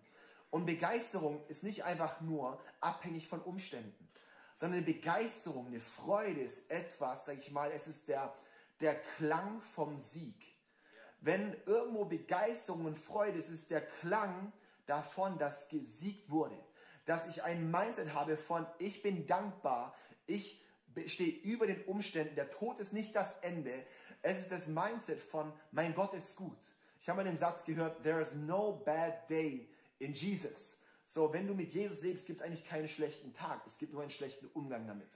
Und 0.51 0.67
Begeisterung 0.67 1.45
ist 1.49 1.63
nicht 1.63 1.85
einfach 1.85 2.21
nur 2.21 2.61
abhängig 2.81 3.29
von 3.29 3.41
Umständen, 3.43 4.09
sondern 4.55 4.79
eine 4.79 4.87
Begeisterung, 4.87 5.67
eine 5.67 5.81
Freude 5.81 6.41
ist 6.41 6.71
etwas, 6.71 7.27
sag 7.27 7.39
ich 7.39 7.51
mal, 7.51 7.71
es 7.71 7.87
ist 7.87 8.09
der, 8.09 8.35
der 8.81 8.95
Klang 9.17 9.61
vom 9.75 10.01
Sieg 10.01 10.59
wenn 11.21 11.57
irgendwo 11.67 12.05
Begeisterung 12.05 12.85
und 12.85 12.97
Freude 12.97 13.39
ist, 13.39 13.49
ist 13.49 13.71
der 13.71 13.81
Klang 13.81 14.53
davon, 14.87 15.39
dass 15.39 15.69
gesiegt 15.69 16.31
wurde. 16.31 16.57
Dass 17.07 17.29
ich 17.29 17.43
ein 17.43 17.71
Mindset 17.71 18.15
habe 18.15 18.37
von, 18.37 18.67
ich 18.79 19.03
bin 19.03 19.27
dankbar, 19.27 19.95
ich 20.27 20.65
stehe 21.07 21.33
über 21.43 21.67
den 21.67 21.83
Umständen, 21.85 22.35
der 22.35 22.49
Tod 22.49 22.79
ist 22.79 22.93
nicht 22.93 23.17
das 23.17 23.39
Ende. 23.41 23.85
Es 24.23 24.39
ist 24.39 24.53
das 24.53 24.67
Mindset 24.67 25.21
von, 25.21 25.53
mein 25.73 25.95
Gott 25.95 26.15
ist 26.15 26.37
gut. 26.37 26.59
Ich 27.01 27.09
habe 27.09 27.19
mal 27.19 27.25
den 27.25 27.39
Satz 27.39 27.65
gehört, 27.65 28.03
there 28.03 28.21
is 28.21 28.35
no 28.35 28.83
bad 28.85 29.29
day 29.31 29.69
in 29.99 30.13
Jesus. 30.13 30.77
So, 31.07 31.33
wenn 31.33 31.47
du 31.47 31.55
mit 31.55 31.73
Jesus 31.73 32.03
lebst, 32.03 32.27
gibt 32.27 32.41
es 32.41 32.45
eigentlich 32.45 32.67
keinen 32.67 32.89
schlechten 32.89 33.33
Tag. 33.33 33.63
Es 33.67 33.79
gibt 33.79 33.93
nur 33.93 34.03
einen 34.03 34.11
schlechten 34.11 34.47
Umgang 34.49 34.87
damit. 34.87 35.09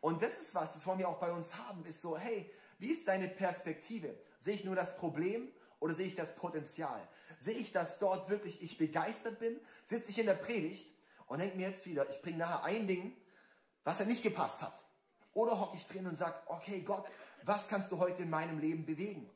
Und 0.00 0.22
das 0.22 0.40
ist 0.40 0.54
was, 0.54 0.74
das 0.74 0.86
wollen 0.86 0.98
wir 0.98 1.08
auch 1.08 1.18
bei 1.18 1.32
uns 1.32 1.56
haben, 1.56 1.84
ist 1.86 2.02
so, 2.02 2.16
hey, 2.16 2.50
wie 2.78 2.90
ist 2.90 3.08
deine 3.08 3.28
Perspektive? 3.28 4.14
Sehe 4.40 4.54
ich 4.54 4.64
nur 4.64 4.76
das 4.76 4.96
Problem 4.96 5.48
oder 5.80 5.94
sehe 5.94 6.06
ich 6.06 6.14
das 6.14 6.34
Potenzial? 6.36 7.06
Sehe 7.40 7.54
ich, 7.54 7.72
dass 7.72 7.98
dort 7.98 8.30
wirklich 8.30 8.62
ich 8.62 8.78
begeistert 8.78 9.38
bin? 9.38 9.58
Sitze 9.84 10.10
ich 10.10 10.18
in 10.18 10.26
der 10.26 10.34
Predigt 10.34 10.86
und 11.26 11.40
denke 11.40 11.56
mir 11.56 11.68
jetzt 11.68 11.86
wieder, 11.86 12.08
ich 12.10 12.22
bringe 12.22 12.38
nachher 12.38 12.64
ein 12.64 12.86
Ding, 12.86 13.16
was 13.84 14.00
er 14.00 14.06
nicht 14.06 14.22
gepasst 14.22 14.62
hat. 14.62 14.74
Oder 15.34 15.60
hocke 15.60 15.76
ich 15.76 15.86
drin 15.86 16.06
und 16.06 16.16
sage, 16.16 16.34
okay 16.46 16.80
Gott, 16.80 17.06
was 17.44 17.68
kannst 17.68 17.90
du 17.92 17.98
heute 17.98 18.22
in 18.22 18.30
meinem 18.30 18.58
Leben 18.58 18.84
bewegen? 18.84 19.28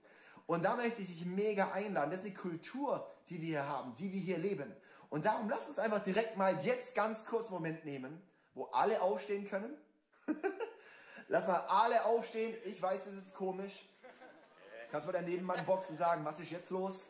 Und 0.47 0.65
da 0.65 0.77
möchte 0.77 1.03
ich 1.03 1.09
dich 1.09 1.25
mega 1.25 1.71
einladen. 1.73 2.11
Das 2.11 2.21
ist 2.21 2.27
eine 2.27 2.35
Kultur, 2.35 3.09
die 3.29 3.41
wir 3.41 3.49
hier 3.49 3.67
haben, 3.67 3.95
die 3.97 4.13
wir 4.13 4.21
hier 4.21 4.39
leben. 4.39 4.75
Und 5.13 5.27
darum 5.27 5.51
lass 5.51 5.69
uns 5.69 5.79
einfach 5.79 6.03
direkt 6.03 6.39
mal 6.39 6.59
jetzt 6.65 6.95
ganz 6.95 7.27
kurz 7.27 7.49
einen 7.49 7.57
Moment 7.57 7.85
nehmen, 7.85 8.23
wo 8.55 8.65
alle 8.73 9.03
aufstehen 9.03 9.47
können. 9.47 9.77
lass 11.29 11.47
mal 11.47 11.61
alle 11.69 12.07
aufstehen. 12.07 12.57
Ich 12.65 12.81
weiß, 12.81 13.05
es 13.09 13.27
ist 13.27 13.35
komisch. 13.35 13.85
Kannst 14.91 15.07
du 15.07 15.13
mal 15.13 15.19
daneben 15.19 15.45
mal 15.45 15.63
boxen 15.65 15.99
sagen, 15.99 16.25
was 16.25 16.41
ist 16.41 16.51
jetzt 16.51 16.71
los? 16.71 17.09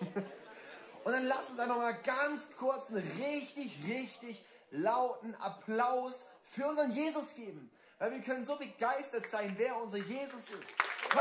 und 1.04 1.12
dann 1.12 1.26
lass 1.26 1.50
uns 1.50 1.58
einfach 1.58 1.76
mal 1.76 1.94
ganz 2.04 2.56
kurz 2.56 2.90
einen 2.90 2.98
richtig, 3.18 3.82
richtig 3.84 4.44
lauten 4.70 5.34
Applaus 5.34 6.28
für 6.44 6.68
unseren 6.68 6.92
Jesus 6.92 7.34
geben. 7.34 7.68
Weil 7.98 8.12
wir 8.12 8.20
können 8.20 8.44
so 8.44 8.54
begeistert 8.54 9.24
sein, 9.28 9.56
wer 9.58 9.76
unser 9.76 9.98
Jesus 9.98 10.50
ist. 10.50 10.62
Komm, 11.10 11.20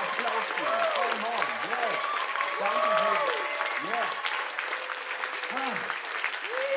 Applaus 0.00 0.46
geben. 0.56 0.90
Come 0.94 1.26
on, 1.28 1.44
yes. 1.68 2.10
Danke, 2.60 2.90
Jesus. 3.00 3.40
Yeah. 3.88 4.08
Ah. 5.56 5.74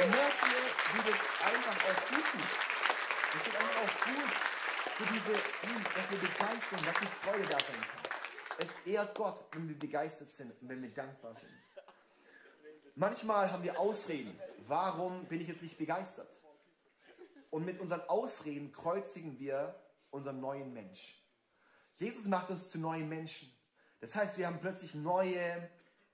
Und 0.01 0.10
merkt 0.15 0.42
ihr, 0.48 0.63
wie 0.94 1.03
das 1.10 1.20
einfach 1.44 1.75
auch 1.84 2.01
gut 2.08 2.27
ist? 2.39 2.56
Das 3.34 3.42
ist 3.48 3.56
einfach 3.60 3.77
auch 3.84 3.96
gut 4.06 4.32
für 4.96 5.06
diese, 5.25 5.38
dass 5.96 6.12
wir 6.12 6.18
begeistern, 6.18 6.80
dass 6.86 6.98
eine 6.98 7.08
Freude 7.08 7.44
da 7.44 7.60
sein 7.60 7.82
kann. 7.82 8.03
Es 8.60 8.88
ehrt 8.88 9.15
Gott, 9.15 9.46
wenn 9.51 9.68
wir 9.68 9.77
begeistert 9.77 10.32
sind 10.32 10.51
und 10.62 10.70
wenn 10.70 10.82
wir 10.82 10.94
dankbar 10.94 11.34
sind. 11.36 11.51
Manchmal 12.96 13.51
haben 13.51 13.63
wir 13.63 13.80
Ausreden. 13.80 14.38
Warum 14.68 15.25
bin 15.25 15.42
ich 15.42 15.48
jetzt 15.48 15.62
nicht 15.62 15.77
begeistert? 15.77 16.30
Und 17.50 17.65
mit 17.65 17.80
unseren 17.80 18.01
Ausreden 18.01 18.72
kreuzigen 18.72 19.39
wir 19.39 19.75
unseren 20.12 20.39
neuen 20.39 20.74
Mensch. 20.74 21.24
Jesus 21.98 22.25
macht 22.25 22.50
uns 22.50 22.70
zu 22.70 22.80
neuen 22.80 23.10
Menschen. 23.10 23.51
Das 24.01 24.15
heißt, 24.15 24.38
wir 24.38 24.48
haben 24.48 24.60
plötzlich 24.60 24.94
neue 24.96 25.70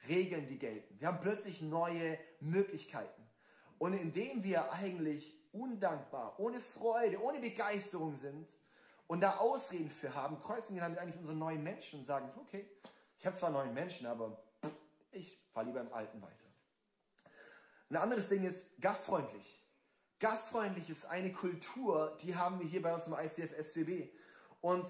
Regeln, 0.07 0.47
die 0.47 0.59
gelten. 0.59 0.99
Wir 0.99 1.07
haben 1.07 1.19
plötzlich 1.19 1.61
neue 1.61 2.17
Möglichkeiten. 2.39 3.23
Und 3.77 3.93
indem 3.93 4.43
wir 4.43 4.71
eigentlich 4.71 5.33
undankbar, 5.51 6.39
ohne 6.39 6.59
Freude, 6.59 7.21
ohne 7.21 7.39
Begeisterung 7.39 8.15
sind, 8.15 8.47
und 9.09 9.21
da 9.21 9.37
Ausreden 9.37 9.89
für 9.89 10.13
haben, 10.13 10.39
kreuzen 10.39 10.75
wir 10.75 10.83
damit 10.83 10.99
eigentlich 10.99 11.17
unseren 11.17 11.39
neuen 11.39 11.63
Menschen 11.63 11.99
und 11.99 12.05
sagen, 12.05 12.31
okay, 12.39 12.69
ich 13.17 13.25
habe 13.25 13.35
zwar 13.35 13.49
neuen 13.49 13.73
Menschen, 13.73 14.05
aber 14.05 14.39
ich 15.09 15.35
fahre 15.51 15.65
lieber 15.65 15.81
im 15.81 15.91
Alten 15.91 16.21
weiter. 16.21 16.45
Ein 17.89 17.95
anderes 17.95 18.29
Ding 18.29 18.45
ist 18.45 18.79
gastfreundlich. 18.79 19.67
Gastfreundlich 20.19 20.91
ist 20.91 21.05
eine 21.05 21.33
Kultur, 21.33 22.19
die 22.21 22.35
haben 22.35 22.59
wir 22.59 22.67
hier 22.67 22.83
bei 22.83 22.93
uns 22.93 23.07
im 23.07 23.13
ICF 23.13 23.51
SCB. 23.59 24.11
Und 24.61 24.87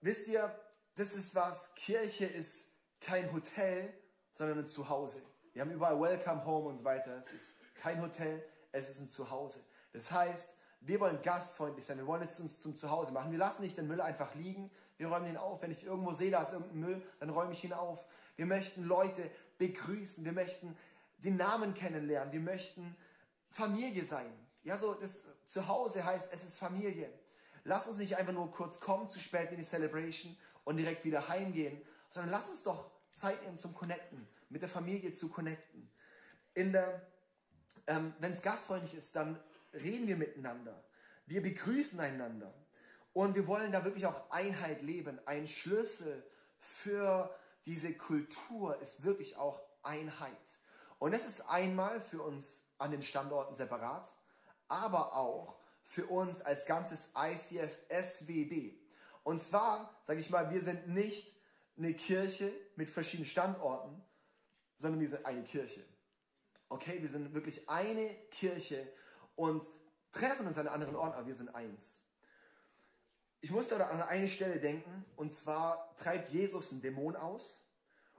wisst 0.00 0.26
ihr, 0.26 0.52
das 0.96 1.12
ist 1.12 1.32
was, 1.36 1.72
Kirche 1.76 2.24
ist 2.24 2.74
kein 3.00 3.32
Hotel, 3.32 3.94
sondern 4.32 4.58
ein 4.58 4.66
Zuhause. 4.66 5.22
Wir 5.52 5.62
haben 5.62 5.70
überall 5.70 6.00
Welcome 6.00 6.44
Home 6.44 6.70
und 6.70 6.78
so 6.78 6.84
weiter. 6.84 7.16
Es 7.18 7.32
ist 7.32 7.60
kein 7.76 8.02
Hotel, 8.02 8.44
es 8.72 8.90
ist 8.90 8.98
ein 8.98 9.08
Zuhause. 9.08 9.60
Das 9.92 10.10
heißt, 10.10 10.61
wir 10.84 11.00
wollen 11.00 11.22
gastfreundlich 11.22 11.86
sein. 11.86 11.98
Wir 11.98 12.06
wollen 12.06 12.22
es 12.22 12.38
uns 12.40 12.60
zum 12.60 12.76
Zuhause 12.76 13.12
machen. 13.12 13.30
Wir 13.30 13.38
lassen 13.38 13.62
nicht 13.62 13.78
den 13.78 13.86
Müll 13.86 14.00
einfach 14.00 14.34
liegen. 14.34 14.70
Wir 14.96 15.08
räumen 15.08 15.28
ihn 15.28 15.36
auf. 15.36 15.62
Wenn 15.62 15.70
ich 15.70 15.84
irgendwo 15.84 16.12
sehe, 16.12 16.30
da 16.30 16.42
ist 16.42 16.52
irgendein 16.52 16.80
Müll, 16.80 17.02
dann 17.20 17.30
räume 17.30 17.52
ich 17.52 17.64
ihn 17.64 17.72
auf. 17.72 18.04
Wir 18.36 18.46
möchten 18.46 18.84
Leute 18.84 19.30
begrüßen. 19.58 20.24
Wir 20.24 20.32
möchten 20.32 20.76
den 21.18 21.36
Namen 21.36 21.74
kennenlernen. 21.74 22.32
Wir 22.32 22.40
möchten 22.40 22.96
Familie 23.50 24.04
sein. 24.04 24.32
Ja, 24.64 24.76
so 24.76 24.94
das 24.94 25.24
Zuhause 25.46 26.04
heißt, 26.04 26.28
es 26.32 26.44
ist 26.44 26.56
Familie. 26.56 27.08
Lass 27.64 27.86
uns 27.86 27.98
nicht 27.98 28.16
einfach 28.16 28.32
nur 28.32 28.50
kurz 28.50 28.80
kommen, 28.80 29.08
zu 29.08 29.20
spät 29.20 29.52
in 29.52 29.58
die 29.58 29.64
Celebration 29.64 30.36
und 30.64 30.78
direkt 30.78 31.04
wieder 31.04 31.28
heimgehen, 31.28 31.80
sondern 32.08 32.32
lass 32.32 32.50
uns 32.50 32.62
doch 32.64 32.90
Zeit 33.12 33.42
nehmen 33.44 33.56
zum 33.56 33.74
Connecten, 33.74 34.26
mit 34.48 34.62
der 34.62 34.68
Familie 34.68 35.12
zu 35.12 35.28
connecten. 35.28 35.88
In 36.54 36.72
der, 36.72 37.06
ähm, 37.86 38.14
wenn 38.18 38.32
es 38.32 38.42
gastfreundlich 38.42 38.94
ist, 38.94 39.14
dann 39.14 39.38
reden 39.72 40.06
wir 40.06 40.16
miteinander. 40.16 40.84
Wir 41.26 41.42
begrüßen 41.42 41.98
einander. 42.00 42.52
Und 43.12 43.34
wir 43.34 43.46
wollen 43.46 43.72
da 43.72 43.84
wirklich 43.84 44.06
auch 44.06 44.30
Einheit 44.30 44.82
leben. 44.82 45.20
Ein 45.26 45.46
Schlüssel 45.46 46.22
für 46.58 47.34
diese 47.66 47.94
Kultur 47.94 48.80
ist 48.80 49.04
wirklich 49.04 49.36
auch 49.36 49.60
Einheit. 49.82 50.32
Und 50.98 51.12
das 51.12 51.26
ist 51.26 51.42
einmal 51.48 52.00
für 52.00 52.22
uns 52.22 52.70
an 52.78 52.90
den 52.90 53.02
Standorten 53.02 53.54
separat, 53.54 54.08
aber 54.68 55.14
auch 55.16 55.58
für 55.84 56.06
uns 56.06 56.40
als 56.40 56.64
ganzes 56.66 57.10
ICF 57.16 57.76
SWB. 57.88 58.74
Und 59.24 59.40
zwar, 59.40 59.94
sage 60.06 60.20
ich 60.20 60.30
mal, 60.30 60.50
wir 60.50 60.62
sind 60.62 60.88
nicht 60.88 61.36
eine 61.76 61.94
Kirche 61.94 62.52
mit 62.76 62.88
verschiedenen 62.88 63.28
Standorten, 63.28 64.02
sondern 64.76 65.00
wir 65.00 65.08
sind 65.08 65.26
eine 65.26 65.42
Kirche. 65.44 65.84
Okay, 66.68 66.98
wir 67.00 67.08
sind 67.08 67.34
wirklich 67.34 67.68
eine 67.68 68.14
Kirche 68.30 68.86
und 69.36 69.66
treffen 70.10 70.46
uns 70.46 70.58
an 70.58 70.68
anderen 70.68 70.96
Orten, 70.96 71.14
aber 71.14 71.26
wir 71.26 71.34
sind 71.34 71.54
eins. 71.54 72.02
Ich 73.40 73.50
musste 73.50 73.76
da 73.76 73.88
an 73.88 74.02
eine 74.02 74.28
Stelle 74.28 74.60
denken, 74.60 75.04
und 75.16 75.32
zwar 75.32 75.96
treibt 75.96 76.30
Jesus 76.30 76.70
einen 76.70 76.80
Dämon 76.80 77.16
aus 77.16 77.66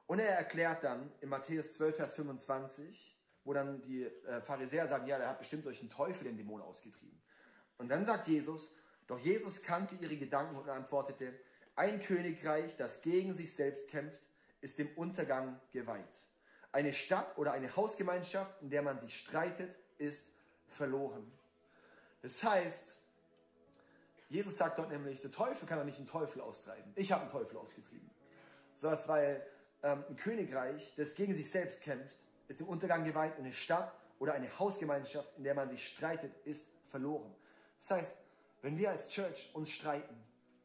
und 0.05 0.20
er 0.20 0.29
erklärt 0.29 0.84
dann 0.84 1.12
in 1.22 1.29
Matthäus 1.29 1.74
12, 1.74 1.96
Vers 1.96 2.13
25, 2.13 3.17
wo 3.46 3.53
dann 3.53 3.82
die 3.82 4.03
äh, 4.03 4.41
Pharisäer 4.41 4.88
sagen, 4.88 5.08
ja, 5.08 5.17
der 5.17 5.29
hat 5.29 5.39
bestimmt 5.39 5.65
durch 5.65 5.79
den 5.79 5.89
Teufel 5.89 6.25
den 6.25 6.38
Dämon 6.38 6.62
ausgetrieben. 6.62 7.22
Und 7.77 7.89
dann 7.89 8.05
sagt 8.05 8.27
Jesus, 8.27 8.77
doch 9.08 9.20
Jesus 9.20 9.63
kannte 9.63 9.96
ihre 9.96 10.17
Gedanken 10.17 10.55
und 10.55 10.70
antwortete, 10.70 11.34
ein 11.75 12.01
Königreich, 12.01 12.75
das 12.77 13.01
gegen 13.01 13.34
sich 13.34 13.55
selbst 13.55 13.88
kämpft, 13.88 14.22
ist 14.62 14.77
dem 14.77 14.89
Untergang 14.96 15.60
geweiht. 15.72 16.25
Eine 16.72 16.93
Stadt 16.93 17.38
oder 17.38 17.51
eine 17.51 17.75
Hausgemeinschaft, 17.75 18.62
in 18.62 18.70
der 18.70 18.82
man 18.82 19.00
sich 19.00 19.17
streitet, 19.17 19.77
ist 19.98 20.34
verloren. 20.74 21.32
Das 22.22 22.44
heißt, 22.44 22.98
Jesus 24.30 24.58
sagt 24.58 24.80
dort 24.80 24.89
nämlich, 24.89 25.22
der 25.22 25.32
Teufel 25.32 25.68
kann 25.68 25.77
doch 25.77 25.86
nicht 25.86 26.00
einen 26.00 26.08
Teufel 26.08 26.42
austreiben. 26.42 26.92
Ich 26.96 27.12
habe 27.12 27.22
einen 27.22 27.32
Teufel 27.32 27.58
ausgetrieben. 27.58 28.10
So 28.75 28.89
das, 28.89 29.08
weil 29.08 29.46
ähm, 29.84 30.03
ein 30.10 30.15
Königreich, 30.15 30.94
das 30.98 31.15
gegen 31.15 31.36
sich 31.36 31.51
selbst 31.51 31.82
kämpft, 31.82 32.18
ist 32.48 32.60
dem 32.60 32.68
Untergang 32.68 33.03
geweiht 33.03 33.38
und 33.38 33.44
eine 33.44 33.53
Stadt 33.53 33.94
oder 34.20 34.34
eine 34.34 34.58
Hausgemeinschaft, 34.58 35.38
in 35.38 35.44
der 35.44 35.53
man 35.53 35.70
sich 35.70 35.88
streitet, 35.88 36.34
ist 36.46 36.74
verloren. 36.89 37.34
Das 37.80 37.92
heißt, 37.92 38.12
wenn 38.62 38.77
wir 38.77 38.89
als 38.89 39.10
Church 39.10 39.51
uns 39.53 39.70
streiten, 39.70 40.15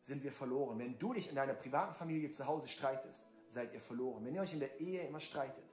sind 0.03 0.23
wir 0.23 0.33
verloren. 0.33 0.79
Wenn 0.79 0.99
du 0.99 1.13
dich 1.13 1.29
in 1.29 1.35
deiner 1.35 1.55
privaten 1.55 1.95
Familie 1.95 2.31
zu 2.31 2.47
Hause 2.47 2.69
streitest, 2.69 3.27
seid 3.49 3.75
ihr 3.75 3.81
verloren. 3.81 4.25
Wenn 4.25 4.35
ihr 4.35 4.43
euch 4.43 4.53
in 4.53 4.61
der 4.61 4.81
Ehe 4.81 5.07
immer 5.07 5.21
streitet, 5.21 5.65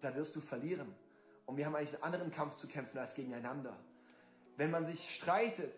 da 0.00 0.14
wirst 0.14 0.34
du 0.36 0.40
verlieren. 0.40 0.94
Und 1.50 1.56
wir 1.56 1.66
haben 1.66 1.74
eigentlich 1.74 1.94
einen 1.94 2.14
anderen 2.14 2.30
Kampf 2.30 2.54
zu 2.54 2.68
kämpfen 2.68 2.96
als 2.96 3.14
gegeneinander. 3.14 3.76
Wenn 4.56 4.70
man 4.70 4.86
sich 4.86 5.12
streitet, 5.12 5.74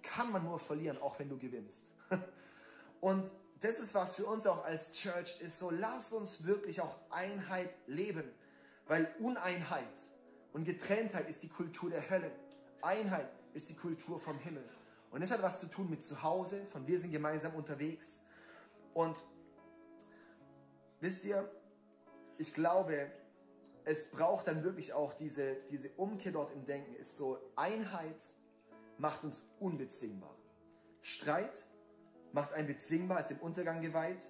kann 0.00 0.32
man 0.32 0.44
nur 0.44 0.58
verlieren, 0.58 0.96
auch 0.96 1.18
wenn 1.18 1.28
du 1.28 1.36
gewinnst. 1.36 1.82
Und 3.02 3.30
das 3.60 3.80
ist 3.80 3.94
was 3.94 4.16
für 4.16 4.24
uns 4.24 4.46
auch 4.46 4.64
als 4.64 4.92
Church 4.92 5.42
ist. 5.42 5.58
So 5.58 5.70
lass 5.70 6.14
uns 6.14 6.46
wirklich 6.46 6.80
auch 6.80 6.94
Einheit 7.10 7.68
leben. 7.86 8.24
Weil 8.86 9.14
Uneinheit 9.18 9.84
und 10.54 10.64
Getrenntheit 10.64 11.28
ist 11.28 11.42
die 11.42 11.50
Kultur 11.50 11.90
der 11.90 12.08
Hölle. 12.08 12.32
Einheit 12.80 13.28
ist 13.52 13.68
die 13.68 13.76
Kultur 13.76 14.18
vom 14.18 14.38
Himmel. 14.38 14.66
Und 15.10 15.22
das 15.22 15.30
hat 15.30 15.42
was 15.42 15.60
zu 15.60 15.66
tun 15.66 15.90
mit 15.90 16.02
zu 16.02 16.22
Hause, 16.22 16.64
von 16.72 16.86
wir 16.86 16.98
sind 16.98 17.12
gemeinsam 17.12 17.54
unterwegs. 17.54 18.22
Und 18.94 19.20
wisst 21.00 21.26
ihr, 21.26 21.46
ich 22.38 22.54
glaube, 22.54 23.12
es 23.84 24.10
braucht 24.10 24.46
dann 24.46 24.62
wirklich 24.62 24.92
auch 24.92 25.14
diese, 25.14 25.56
diese 25.70 25.90
Umkehr 25.96 26.32
dort 26.32 26.52
im 26.52 26.64
Denken, 26.66 26.94
ist 26.94 27.16
so, 27.16 27.38
Einheit 27.56 28.22
macht 28.98 29.24
uns 29.24 29.42
unbezwingbar. 29.58 30.34
Streit 31.02 31.64
macht 32.32 32.52
einen 32.52 32.68
bezwingbar, 32.68 33.20
ist 33.20 33.30
dem 33.30 33.38
Untergang 33.38 33.80
geweiht, 33.80 34.22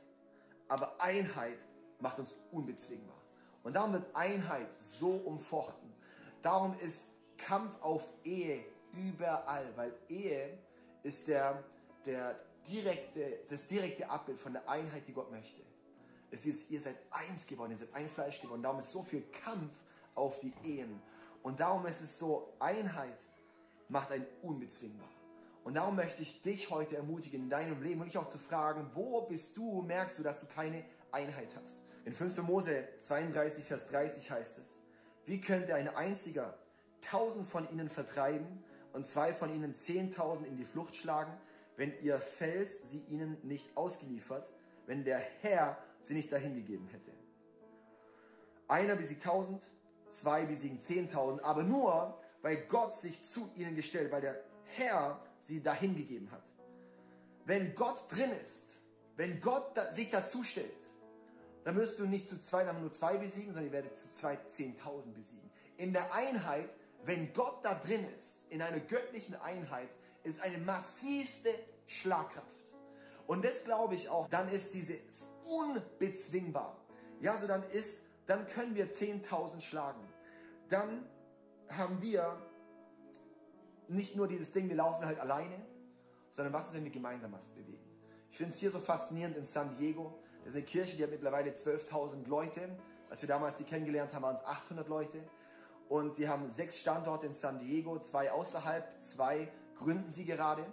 aber 0.69 1.01
Einheit 1.01 1.59
macht 1.99 2.19
uns 2.19 2.31
unbezwingbar. 2.53 3.17
Und 3.63 3.75
darum 3.75 3.93
wird 3.93 4.15
Einheit 4.15 4.69
so 4.81 5.11
umfochten. 5.11 5.93
Darum 6.43 6.75
ist 6.81 7.17
Kampf 7.37 7.75
auf 7.83 8.07
Ehe 8.25 8.65
überall, 8.93 9.67
weil 9.77 9.93
Ehe 10.09 10.59
ist 11.03 11.29
der, 11.29 11.63
der 12.07 12.39
direkte, 12.69 13.41
das 13.49 13.67
direkte 13.67 14.09
Abbild 14.09 14.41
von 14.41 14.53
der 14.53 14.69
Einheit, 14.69 15.07
die 15.07 15.13
Gott 15.13 15.31
möchte. 15.31 15.63
Es 16.31 16.47
ist, 16.47 16.71
ihr 16.71 16.81
seid 16.81 16.97
eins 17.11 17.47
geworden, 17.47 17.73
ihr 17.73 17.79
seid 17.79 17.95
ein 17.95 18.09
Fleisch 18.09 18.41
geworden. 18.41 18.63
Darum 18.63 18.81
ist 18.81 18.91
so 18.91 19.03
viel 19.03 19.23
Kampf 19.23 19.73
auf 20.15 20.39
die 20.41 20.55
Ehen. 20.65 21.01
Und 21.43 21.61
darum 21.61 21.87
ist 21.87 22.01
es 22.01 22.19
so, 22.19 22.53
Einheit 22.59 23.27
macht 23.89 24.13
einen 24.13 24.27
unbezwingbar. 24.43 25.09
Und 25.65 25.75
darum 25.75 25.97
möchte 25.97 26.23
ich 26.23 26.43
dich 26.43 26.71
heute 26.71 26.97
ermutigen 26.97 27.43
in 27.43 27.51
deinem 27.51 27.83
Leben 27.83 28.01
und 28.01 28.07
dich 28.07 28.19
auch 28.19 28.29
zu 28.29 28.39
fragen, 28.39 28.91
wo 28.95 29.23
bist 29.23 29.57
du, 29.57 29.83
merkst 29.83 30.19
du, 30.19 30.23
dass 30.23 30.41
du 30.41 30.47
keine 30.47 30.85
Einheit 31.13 31.55
hast. 31.61 31.83
In 32.05 32.15
5. 32.15 32.43
Mose 32.43 32.89
32, 32.99 33.65
Vers 33.65 33.87
30 33.89 34.31
heißt 34.31 34.59
es, 34.59 34.79
wie 35.27 35.41
könnte 35.41 35.75
ein 35.75 35.89
einziger 35.89 36.57
tausend 37.03 37.47
von 37.47 37.69
ihnen 37.71 37.89
vertreiben 37.89 38.65
und 38.93 39.07
zwei 39.07 39.33
von 39.33 39.55
ihnen 39.55 39.75
zehntausend 39.75 40.47
in 40.47 40.57
die 40.57 40.65
Flucht 40.65 40.97
schlagen, 40.97 41.33
wenn 41.77 41.93
ihr 42.01 42.19
Fels 42.21 42.71
sie 42.91 43.01
ihnen 43.09 43.37
nicht 43.43 43.77
ausgeliefert, 43.77 44.51
wenn 44.87 45.05
der 45.05 45.19
Herr 45.19 45.79
sie 46.03 46.15
nicht 46.15 46.33
dahingegeben 46.33 46.87
hätte. 46.89 47.13
Einer 48.69 48.97
besiegt 48.97 49.23
tausend, 49.23 49.69
zwei 50.11 50.45
besiegen 50.45 50.81
zehntausend, 50.81 51.45
aber 51.45 51.63
nur, 51.63 52.19
weil 52.43 52.57
Gott 52.67 52.95
sich 52.95 53.23
zu 53.23 53.51
ihnen 53.57 53.75
gestellt, 53.75 54.13
weil 54.13 54.21
der 54.21 54.41
Herr 54.77 55.21
sie 55.41 55.63
dahingegeben 55.63 56.31
hat. 56.31 56.45
Wenn 57.45 57.75
Gott 57.75 58.05
drin 58.11 58.31
ist, 58.45 58.79
wenn 59.17 59.41
Gott 59.41 59.79
sich 59.95 60.11
dazu 60.11 60.45
stellt, 60.45 60.71
dann 61.65 61.77
wirst 61.77 61.99
du 61.99 62.07
nicht 62.07 62.29
zu 62.29 62.41
zwei 62.41 62.71
nur 62.73 62.93
zwei 62.93 63.17
besiegen, 63.17 63.49
sondern 63.49 63.67
ihr 63.67 63.73
werdet 63.73 63.99
zu 63.99 64.13
zwei 64.13 64.39
zehntausend 64.51 65.15
besiegen. 65.15 65.51
In 65.77 65.93
der 65.93 66.13
Einheit 66.15 66.71
wenn 67.05 67.33
Gott 67.33 67.65
da 67.65 67.75
drin 67.75 68.05
ist, 68.19 68.41
in 68.51 68.63
einer 68.63 68.81
göttlichen 68.81 69.35
Einheit, 69.41 69.89
ist 70.23 70.41
eine 70.41 70.59
massivste 70.59 71.51
Schlagkraft. 71.87 72.47
Und 73.31 73.45
das 73.45 73.63
glaube 73.63 73.95
ich 73.95 74.09
auch, 74.09 74.27
dann 74.29 74.49
ist 74.49 74.75
dieses 74.75 75.37
unbezwingbar. 75.47 76.77
Ja, 77.21 77.39
so 77.39 77.47
dann 77.47 77.63
ist, 77.63 78.09
dann 78.27 78.45
können 78.49 78.75
wir 78.75 78.93
10.000 78.93 79.61
schlagen. 79.61 80.01
Dann 80.69 81.09
haben 81.69 82.03
wir 82.03 82.37
nicht 83.87 84.17
nur 84.17 84.27
dieses 84.27 84.51
Ding, 84.51 84.69
wir 84.69 84.75
laufen 84.75 85.07
halt 85.07 85.21
alleine, 85.21 85.65
sondern 86.33 86.53
was 86.53 86.71
ist, 86.71 86.75
wenn 86.75 86.83
wir 86.83 86.91
gemeinsam 86.91 87.31
was 87.31 87.47
bewegen? 87.47 87.79
Ich 88.33 88.37
finde 88.37 88.53
es 88.53 88.59
hier 88.59 88.73
so 88.73 88.81
faszinierend 88.81 89.37
in 89.37 89.47
San 89.47 89.77
Diego. 89.79 90.19
Das 90.41 90.49
ist 90.49 90.57
eine 90.57 90.65
Kirche, 90.65 90.97
die 90.97 91.05
hat 91.05 91.11
mittlerweile 91.13 91.53
12.000 91.53 92.27
Leute. 92.27 92.69
Als 93.11 93.23
wir 93.23 93.29
damals 93.29 93.59
die 93.59 93.65
kennengelernt 93.65 94.13
haben, 94.13 94.23
waren 94.23 94.35
es 94.35 94.45
800 94.45 94.89
Leute. 94.89 95.23
Und 95.89 96.19
die 96.19 96.29
haben 96.29 96.51
sechs 96.51 96.81
Standorte 96.81 97.27
in 97.27 97.35
San 97.35 97.61
Diego, 97.61 97.97
zwei 98.01 98.33
außerhalb, 98.33 99.01
zwei 99.01 99.47
gründen 99.77 100.11
sie 100.11 100.25
gerade 100.25 100.67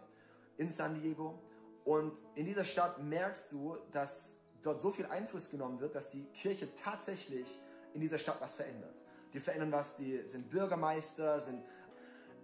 in 0.58 0.72
San 0.72 1.00
Diego. 1.00 1.39
Und 1.88 2.21
in 2.36 2.45
dieser 2.45 2.65
Stadt 2.65 3.02
merkst 3.02 3.54
du, 3.54 3.78
dass 3.93 4.41
dort 4.62 4.82
so 4.82 4.91
viel 4.91 5.06
Einfluss 5.06 5.50
genommen 5.50 5.80
wird, 5.80 5.95
dass 5.95 6.10
die 6.10 6.26
Kirche 6.34 6.67
tatsächlich 6.76 7.47
in 7.93 8.02
dieser 8.02 8.17
Stadt 8.17 8.41
was 8.41 8.56
verändert. 8.56 8.93
Die 9.32 9.39
verändern 9.39 9.71
was, 9.71 9.95
die 9.95 10.17
sind 10.28 10.50
Bürgermeister, 10.50 11.39
sind 11.39 11.63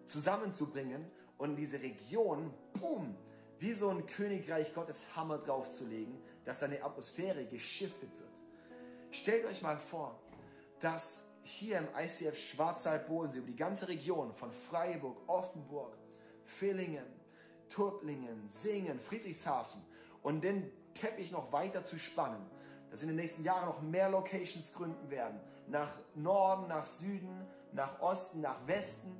zusammenzubringen 0.06 1.06
und 1.38 1.58
diese 1.58 1.82
Region, 1.82 2.54
boom, 2.80 3.18
wie 3.60 3.74
so 3.74 3.90
ein 3.90 4.08
Königreich 4.08 4.74
Gottes 4.74 5.14
Hammer 5.14 5.40
draufzulegen, 5.40 6.18
dass 6.46 6.60
deine 6.60 6.82
Atmosphäre 6.82 7.44
geschiftet 7.44 8.18
wird. 8.18 8.42
Stellt 9.12 9.44
euch 9.44 9.62
mal 9.62 9.78
vor, 9.78 10.18
dass 10.80 11.34
hier 11.42 11.80
im 11.80 11.88
ICF 12.02 12.38
Schwarzwald-Bodensee, 12.38 13.40
über 13.40 13.48
die 13.48 13.58
ganze 13.58 13.90
Region 13.90 14.34
von 14.34 14.54
Freiburg, 14.54 15.18
Offenburg, 15.28 15.98
Villingen, 16.46 17.23
Tuttlingen, 17.70 18.50
Singen, 18.50 19.00
Friedrichshafen 19.00 19.82
und 20.22 20.44
den 20.44 20.72
Teppich 20.94 21.32
noch 21.32 21.52
weiter 21.52 21.84
zu 21.84 21.98
spannen, 21.98 22.46
dass 22.92 23.02
wir 23.02 23.10
in 23.10 23.16
den 23.16 23.24
nächsten 23.24 23.44
Jahren 23.44 23.66
noch 23.66 23.82
mehr 23.82 24.10
Locations 24.10 24.74
gründen 24.74 25.10
werden. 25.10 25.40
Nach 25.68 25.92
Norden, 26.16 26.68
nach 26.68 26.86
Süden, 26.86 27.48
nach 27.72 28.00
Osten, 28.02 28.42
nach 28.42 28.68
Westen. 28.68 29.16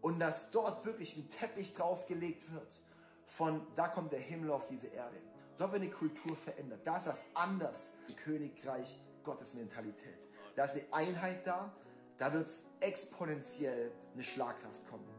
Und 0.00 0.18
dass 0.18 0.50
dort 0.50 0.84
wirklich 0.84 1.16
ein 1.16 1.28
Teppich 1.30 1.74
draufgelegt 1.74 2.52
wird. 2.52 2.80
Von 3.26 3.66
da 3.76 3.88
kommt 3.88 4.12
der 4.12 4.20
Himmel 4.20 4.50
auf 4.50 4.64
diese 4.66 4.86
Erde. 4.88 5.16
Dort 5.58 5.72
wird 5.72 5.82
eine 5.82 5.90
Kultur 5.90 6.36
verändert. 6.36 6.80
Da 6.84 6.96
ist 6.96 7.06
was 7.06 7.22
anders. 7.34 7.90
Königreich 8.24 8.96
Gottes 9.22 9.54
Mentalität. 9.54 10.28
Da 10.56 10.64
ist 10.64 10.72
eine 10.72 10.84
Einheit 10.92 11.46
da, 11.46 11.72
da 12.16 12.32
wird 12.32 12.46
es 12.46 12.70
exponentiell 12.80 13.92
eine 14.14 14.22
Schlagkraft 14.22 14.88
kommen. 14.88 15.17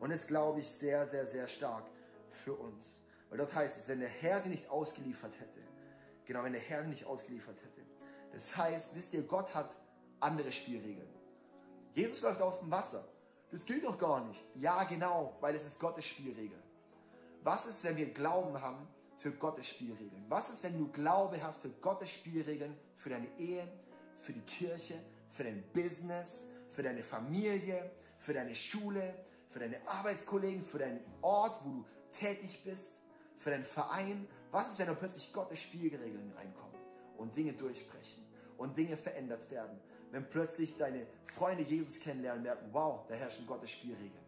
Und 0.00 0.10
das 0.10 0.26
glaube 0.26 0.60
ich 0.60 0.68
sehr, 0.68 1.06
sehr, 1.06 1.26
sehr 1.26 1.48
stark 1.48 1.84
für 2.30 2.54
uns. 2.54 3.00
Weil 3.28 3.38
dort 3.38 3.54
heißt 3.54 3.76
es, 3.78 3.88
wenn 3.88 4.00
der 4.00 4.08
Herr 4.08 4.40
sie 4.40 4.50
nicht 4.50 4.68
ausgeliefert 4.70 5.38
hätte, 5.40 5.60
genau, 6.24 6.44
wenn 6.44 6.52
der 6.52 6.62
Herr 6.62 6.82
sie 6.82 6.88
nicht 6.88 7.06
ausgeliefert 7.06 7.56
hätte. 7.62 7.82
Das 8.32 8.56
heißt, 8.56 8.94
wisst 8.94 9.14
ihr, 9.14 9.22
Gott 9.22 9.54
hat 9.54 9.74
andere 10.20 10.52
Spielregeln. 10.52 11.08
Jesus 11.94 12.22
läuft 12.22 12.42
auf 12.42 12.60
dem 12.60 12.70
Wasser. 12.70 13.04
Das 13.50 13.64
geht 13.64 13.84
doch 13.84 13.98
gar 13.98 14.24
nicht. 14.26 14.44
Ja, 14.54 14.84
genau, 14.84 15.36
weil 15.40 15.54
es 15.54 15.66
ist 15.66 15.80
Gottes 15.80 16.04
Spielregel. 16.06 16.58
Was 17.42 17.66
ist, 17.66 17.84
wenn 17.84 17.96
wir 17.96 18.12
Glauben 18.12 18.60
haben 18.60 18.86
für 19.18 19.30
Gottes 19.30 19.68
Spielregeln? 19.68 20.24
Was 20.28 20.50
ist, 20.50 20.62
wenn 20.64 20.78
du 20.78 20.90
Glaube 20.90 21.42
hast 21.42 21.62
für 21.62 21.70
Gottes 21.70 22.10
Spielregeln, 22.10 22.76
für 22.96 23.10
deine 23.10 23.28
Ehe, 23.38 23.66
für 24.20 24.32
die 24.32 24.42
Kirche, 24.42 24.94
für 25.30 25.44
dein 25.44 25.62
Business, 25.72 26.46
für 26.70 26.82
deine 26.82 27.02
Familie, 27.02 27.90
für 28.18 28.34
deine 28.34 28.54
Schule, 28.54 29.14
für 29.56 29.60
deine 29.60 29.88
Arbeitskollegen, 29.88 30.62
für 30.66 30.76
deinen 30.76 31.00
Ort, 31.22 31.58
wo 31.64 31.70
du 31.70 31.84
tätig 32.12 32.62
bist, 32.62 33.00
für 33.38 33.48
deinen 33.48 33.64
Verein? 33.64 34.28
Was 34.50 34.68
ist, 34.68 34.78
wenn 34.78 34.86
da 34.86 34.92
plötzlich 34.92 35.32
Gottes 35.32 35.62
Spielregeln 35.62 36.30
reinkommen 36.36 36.76
und 37.16 37.34
Dinge 37.34 37.54
durchbrechen 37.54 38.22
und 38.58 38.76
Dinge 38.76 38.98
verändert 38.98 39.50
werden? 39.50 39.80
Wenn 40.10 40.28
plötzlich 40.28 40.76
deine 40.76 41.06
Freunde 41.38 41.62
Jesus 41.62 42.00
kennenlernen, 42.00 42.42
merken, 42.42 42.68
wow, 42.72 43.06
da 43.08 43.14
herrschen 43.14 43.46
Gottes 43.46 43.70
Spielregeln. 43.70 44.26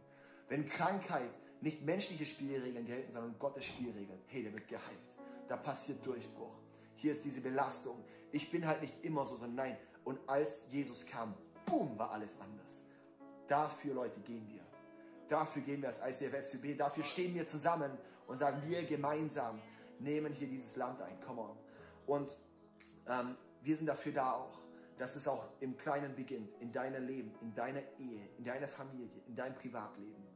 Wenn 0.49 0.65
Krankheit 0.65 1.31
nicht 1.61 1.85
menschliche 1.85 2.25
Spielregeln 2.25 2.87
gelten, 2.87 3.13
sondern 3.13 3.39
Gottes 3.39 3.67
Spielregeln, 3.67 4.23
hey, 4.29 4.45
der 4.45 4.55
wird 4.55 4.67
geheilt. 4.67 5.19
Da 5.47 5.59
passiert 5.59 6.07
Durchbruch. 6.07 6.55
Hier 6.95 7.13
ist 7.13 7.23
diese 7.27 7.43
Belastung. 7.43 8.03
Ich 8.33 8.51
bin 8.51 8.67
halt 8.67 8.81
nicht 8.81 9.05
immer 9.05 9.27
so, 9.27 9.37
sondern 9.37 9.57
nein. 9.57 9.77
Und 10.05 10.27
als 10.27 10.73
Jesus 10.73 11.05
kam, 11.05 11.35
boom, 11.67 11.99
war 11.99 12.13
alles 12.13 12.31
anders. 12.41 12.73
Dafür, 13.47 13.93
Leute, 13.93 14.21
gehen 14.21 14.49
wir. 14.49 14.68
Dafür 15.29 15.63
gehen 15.63 15.83
wir 15.83 15.89
als 15.89 16.21
ICF 16.21 16.77
Dafür 16.77 17.05
stehen 17.05 17.35
wir 17.35 17.47
zusammen 17.47 17.91
und 18.27 18.37
sagen, 18.37 18.63
wir 18.67 18.85
gemeinsam 18.85 19.61
nehmen 19.99 20.33
hier 20.33 20.49
dieses 20.49 20.77
Land 20.77 21.01
ein. 21.03 21.21
Come 21.21 21.43
on. 21.43 21.57
Und 22.07 22.37
ähm, 23.09 23.37
wir 23.63 23.77
sind 23.77 23.87
dafür 23.87 24.13
da 24.13 24.33
auch, 24.33 24.59
dass 24.99 25.17
es 25.17 25.29
auch 25.29 25.49
im 25.61 25.77
Kleinen 25.77 26.15
beginnt, 26.15 26.51
in 26.61 26.73
deinem 26.73 27.07
Leben, 27.07 27.33
in 27.41 27.55
deiner 27.55 27.83
Ehe, 27.99 28.29
in 28.37 28.45
deiner 28.45 28.69
Familie, 28.69 29.23
in 29.27 29.35
deinem 29.35 29.55
Privatleben 29.55 30.28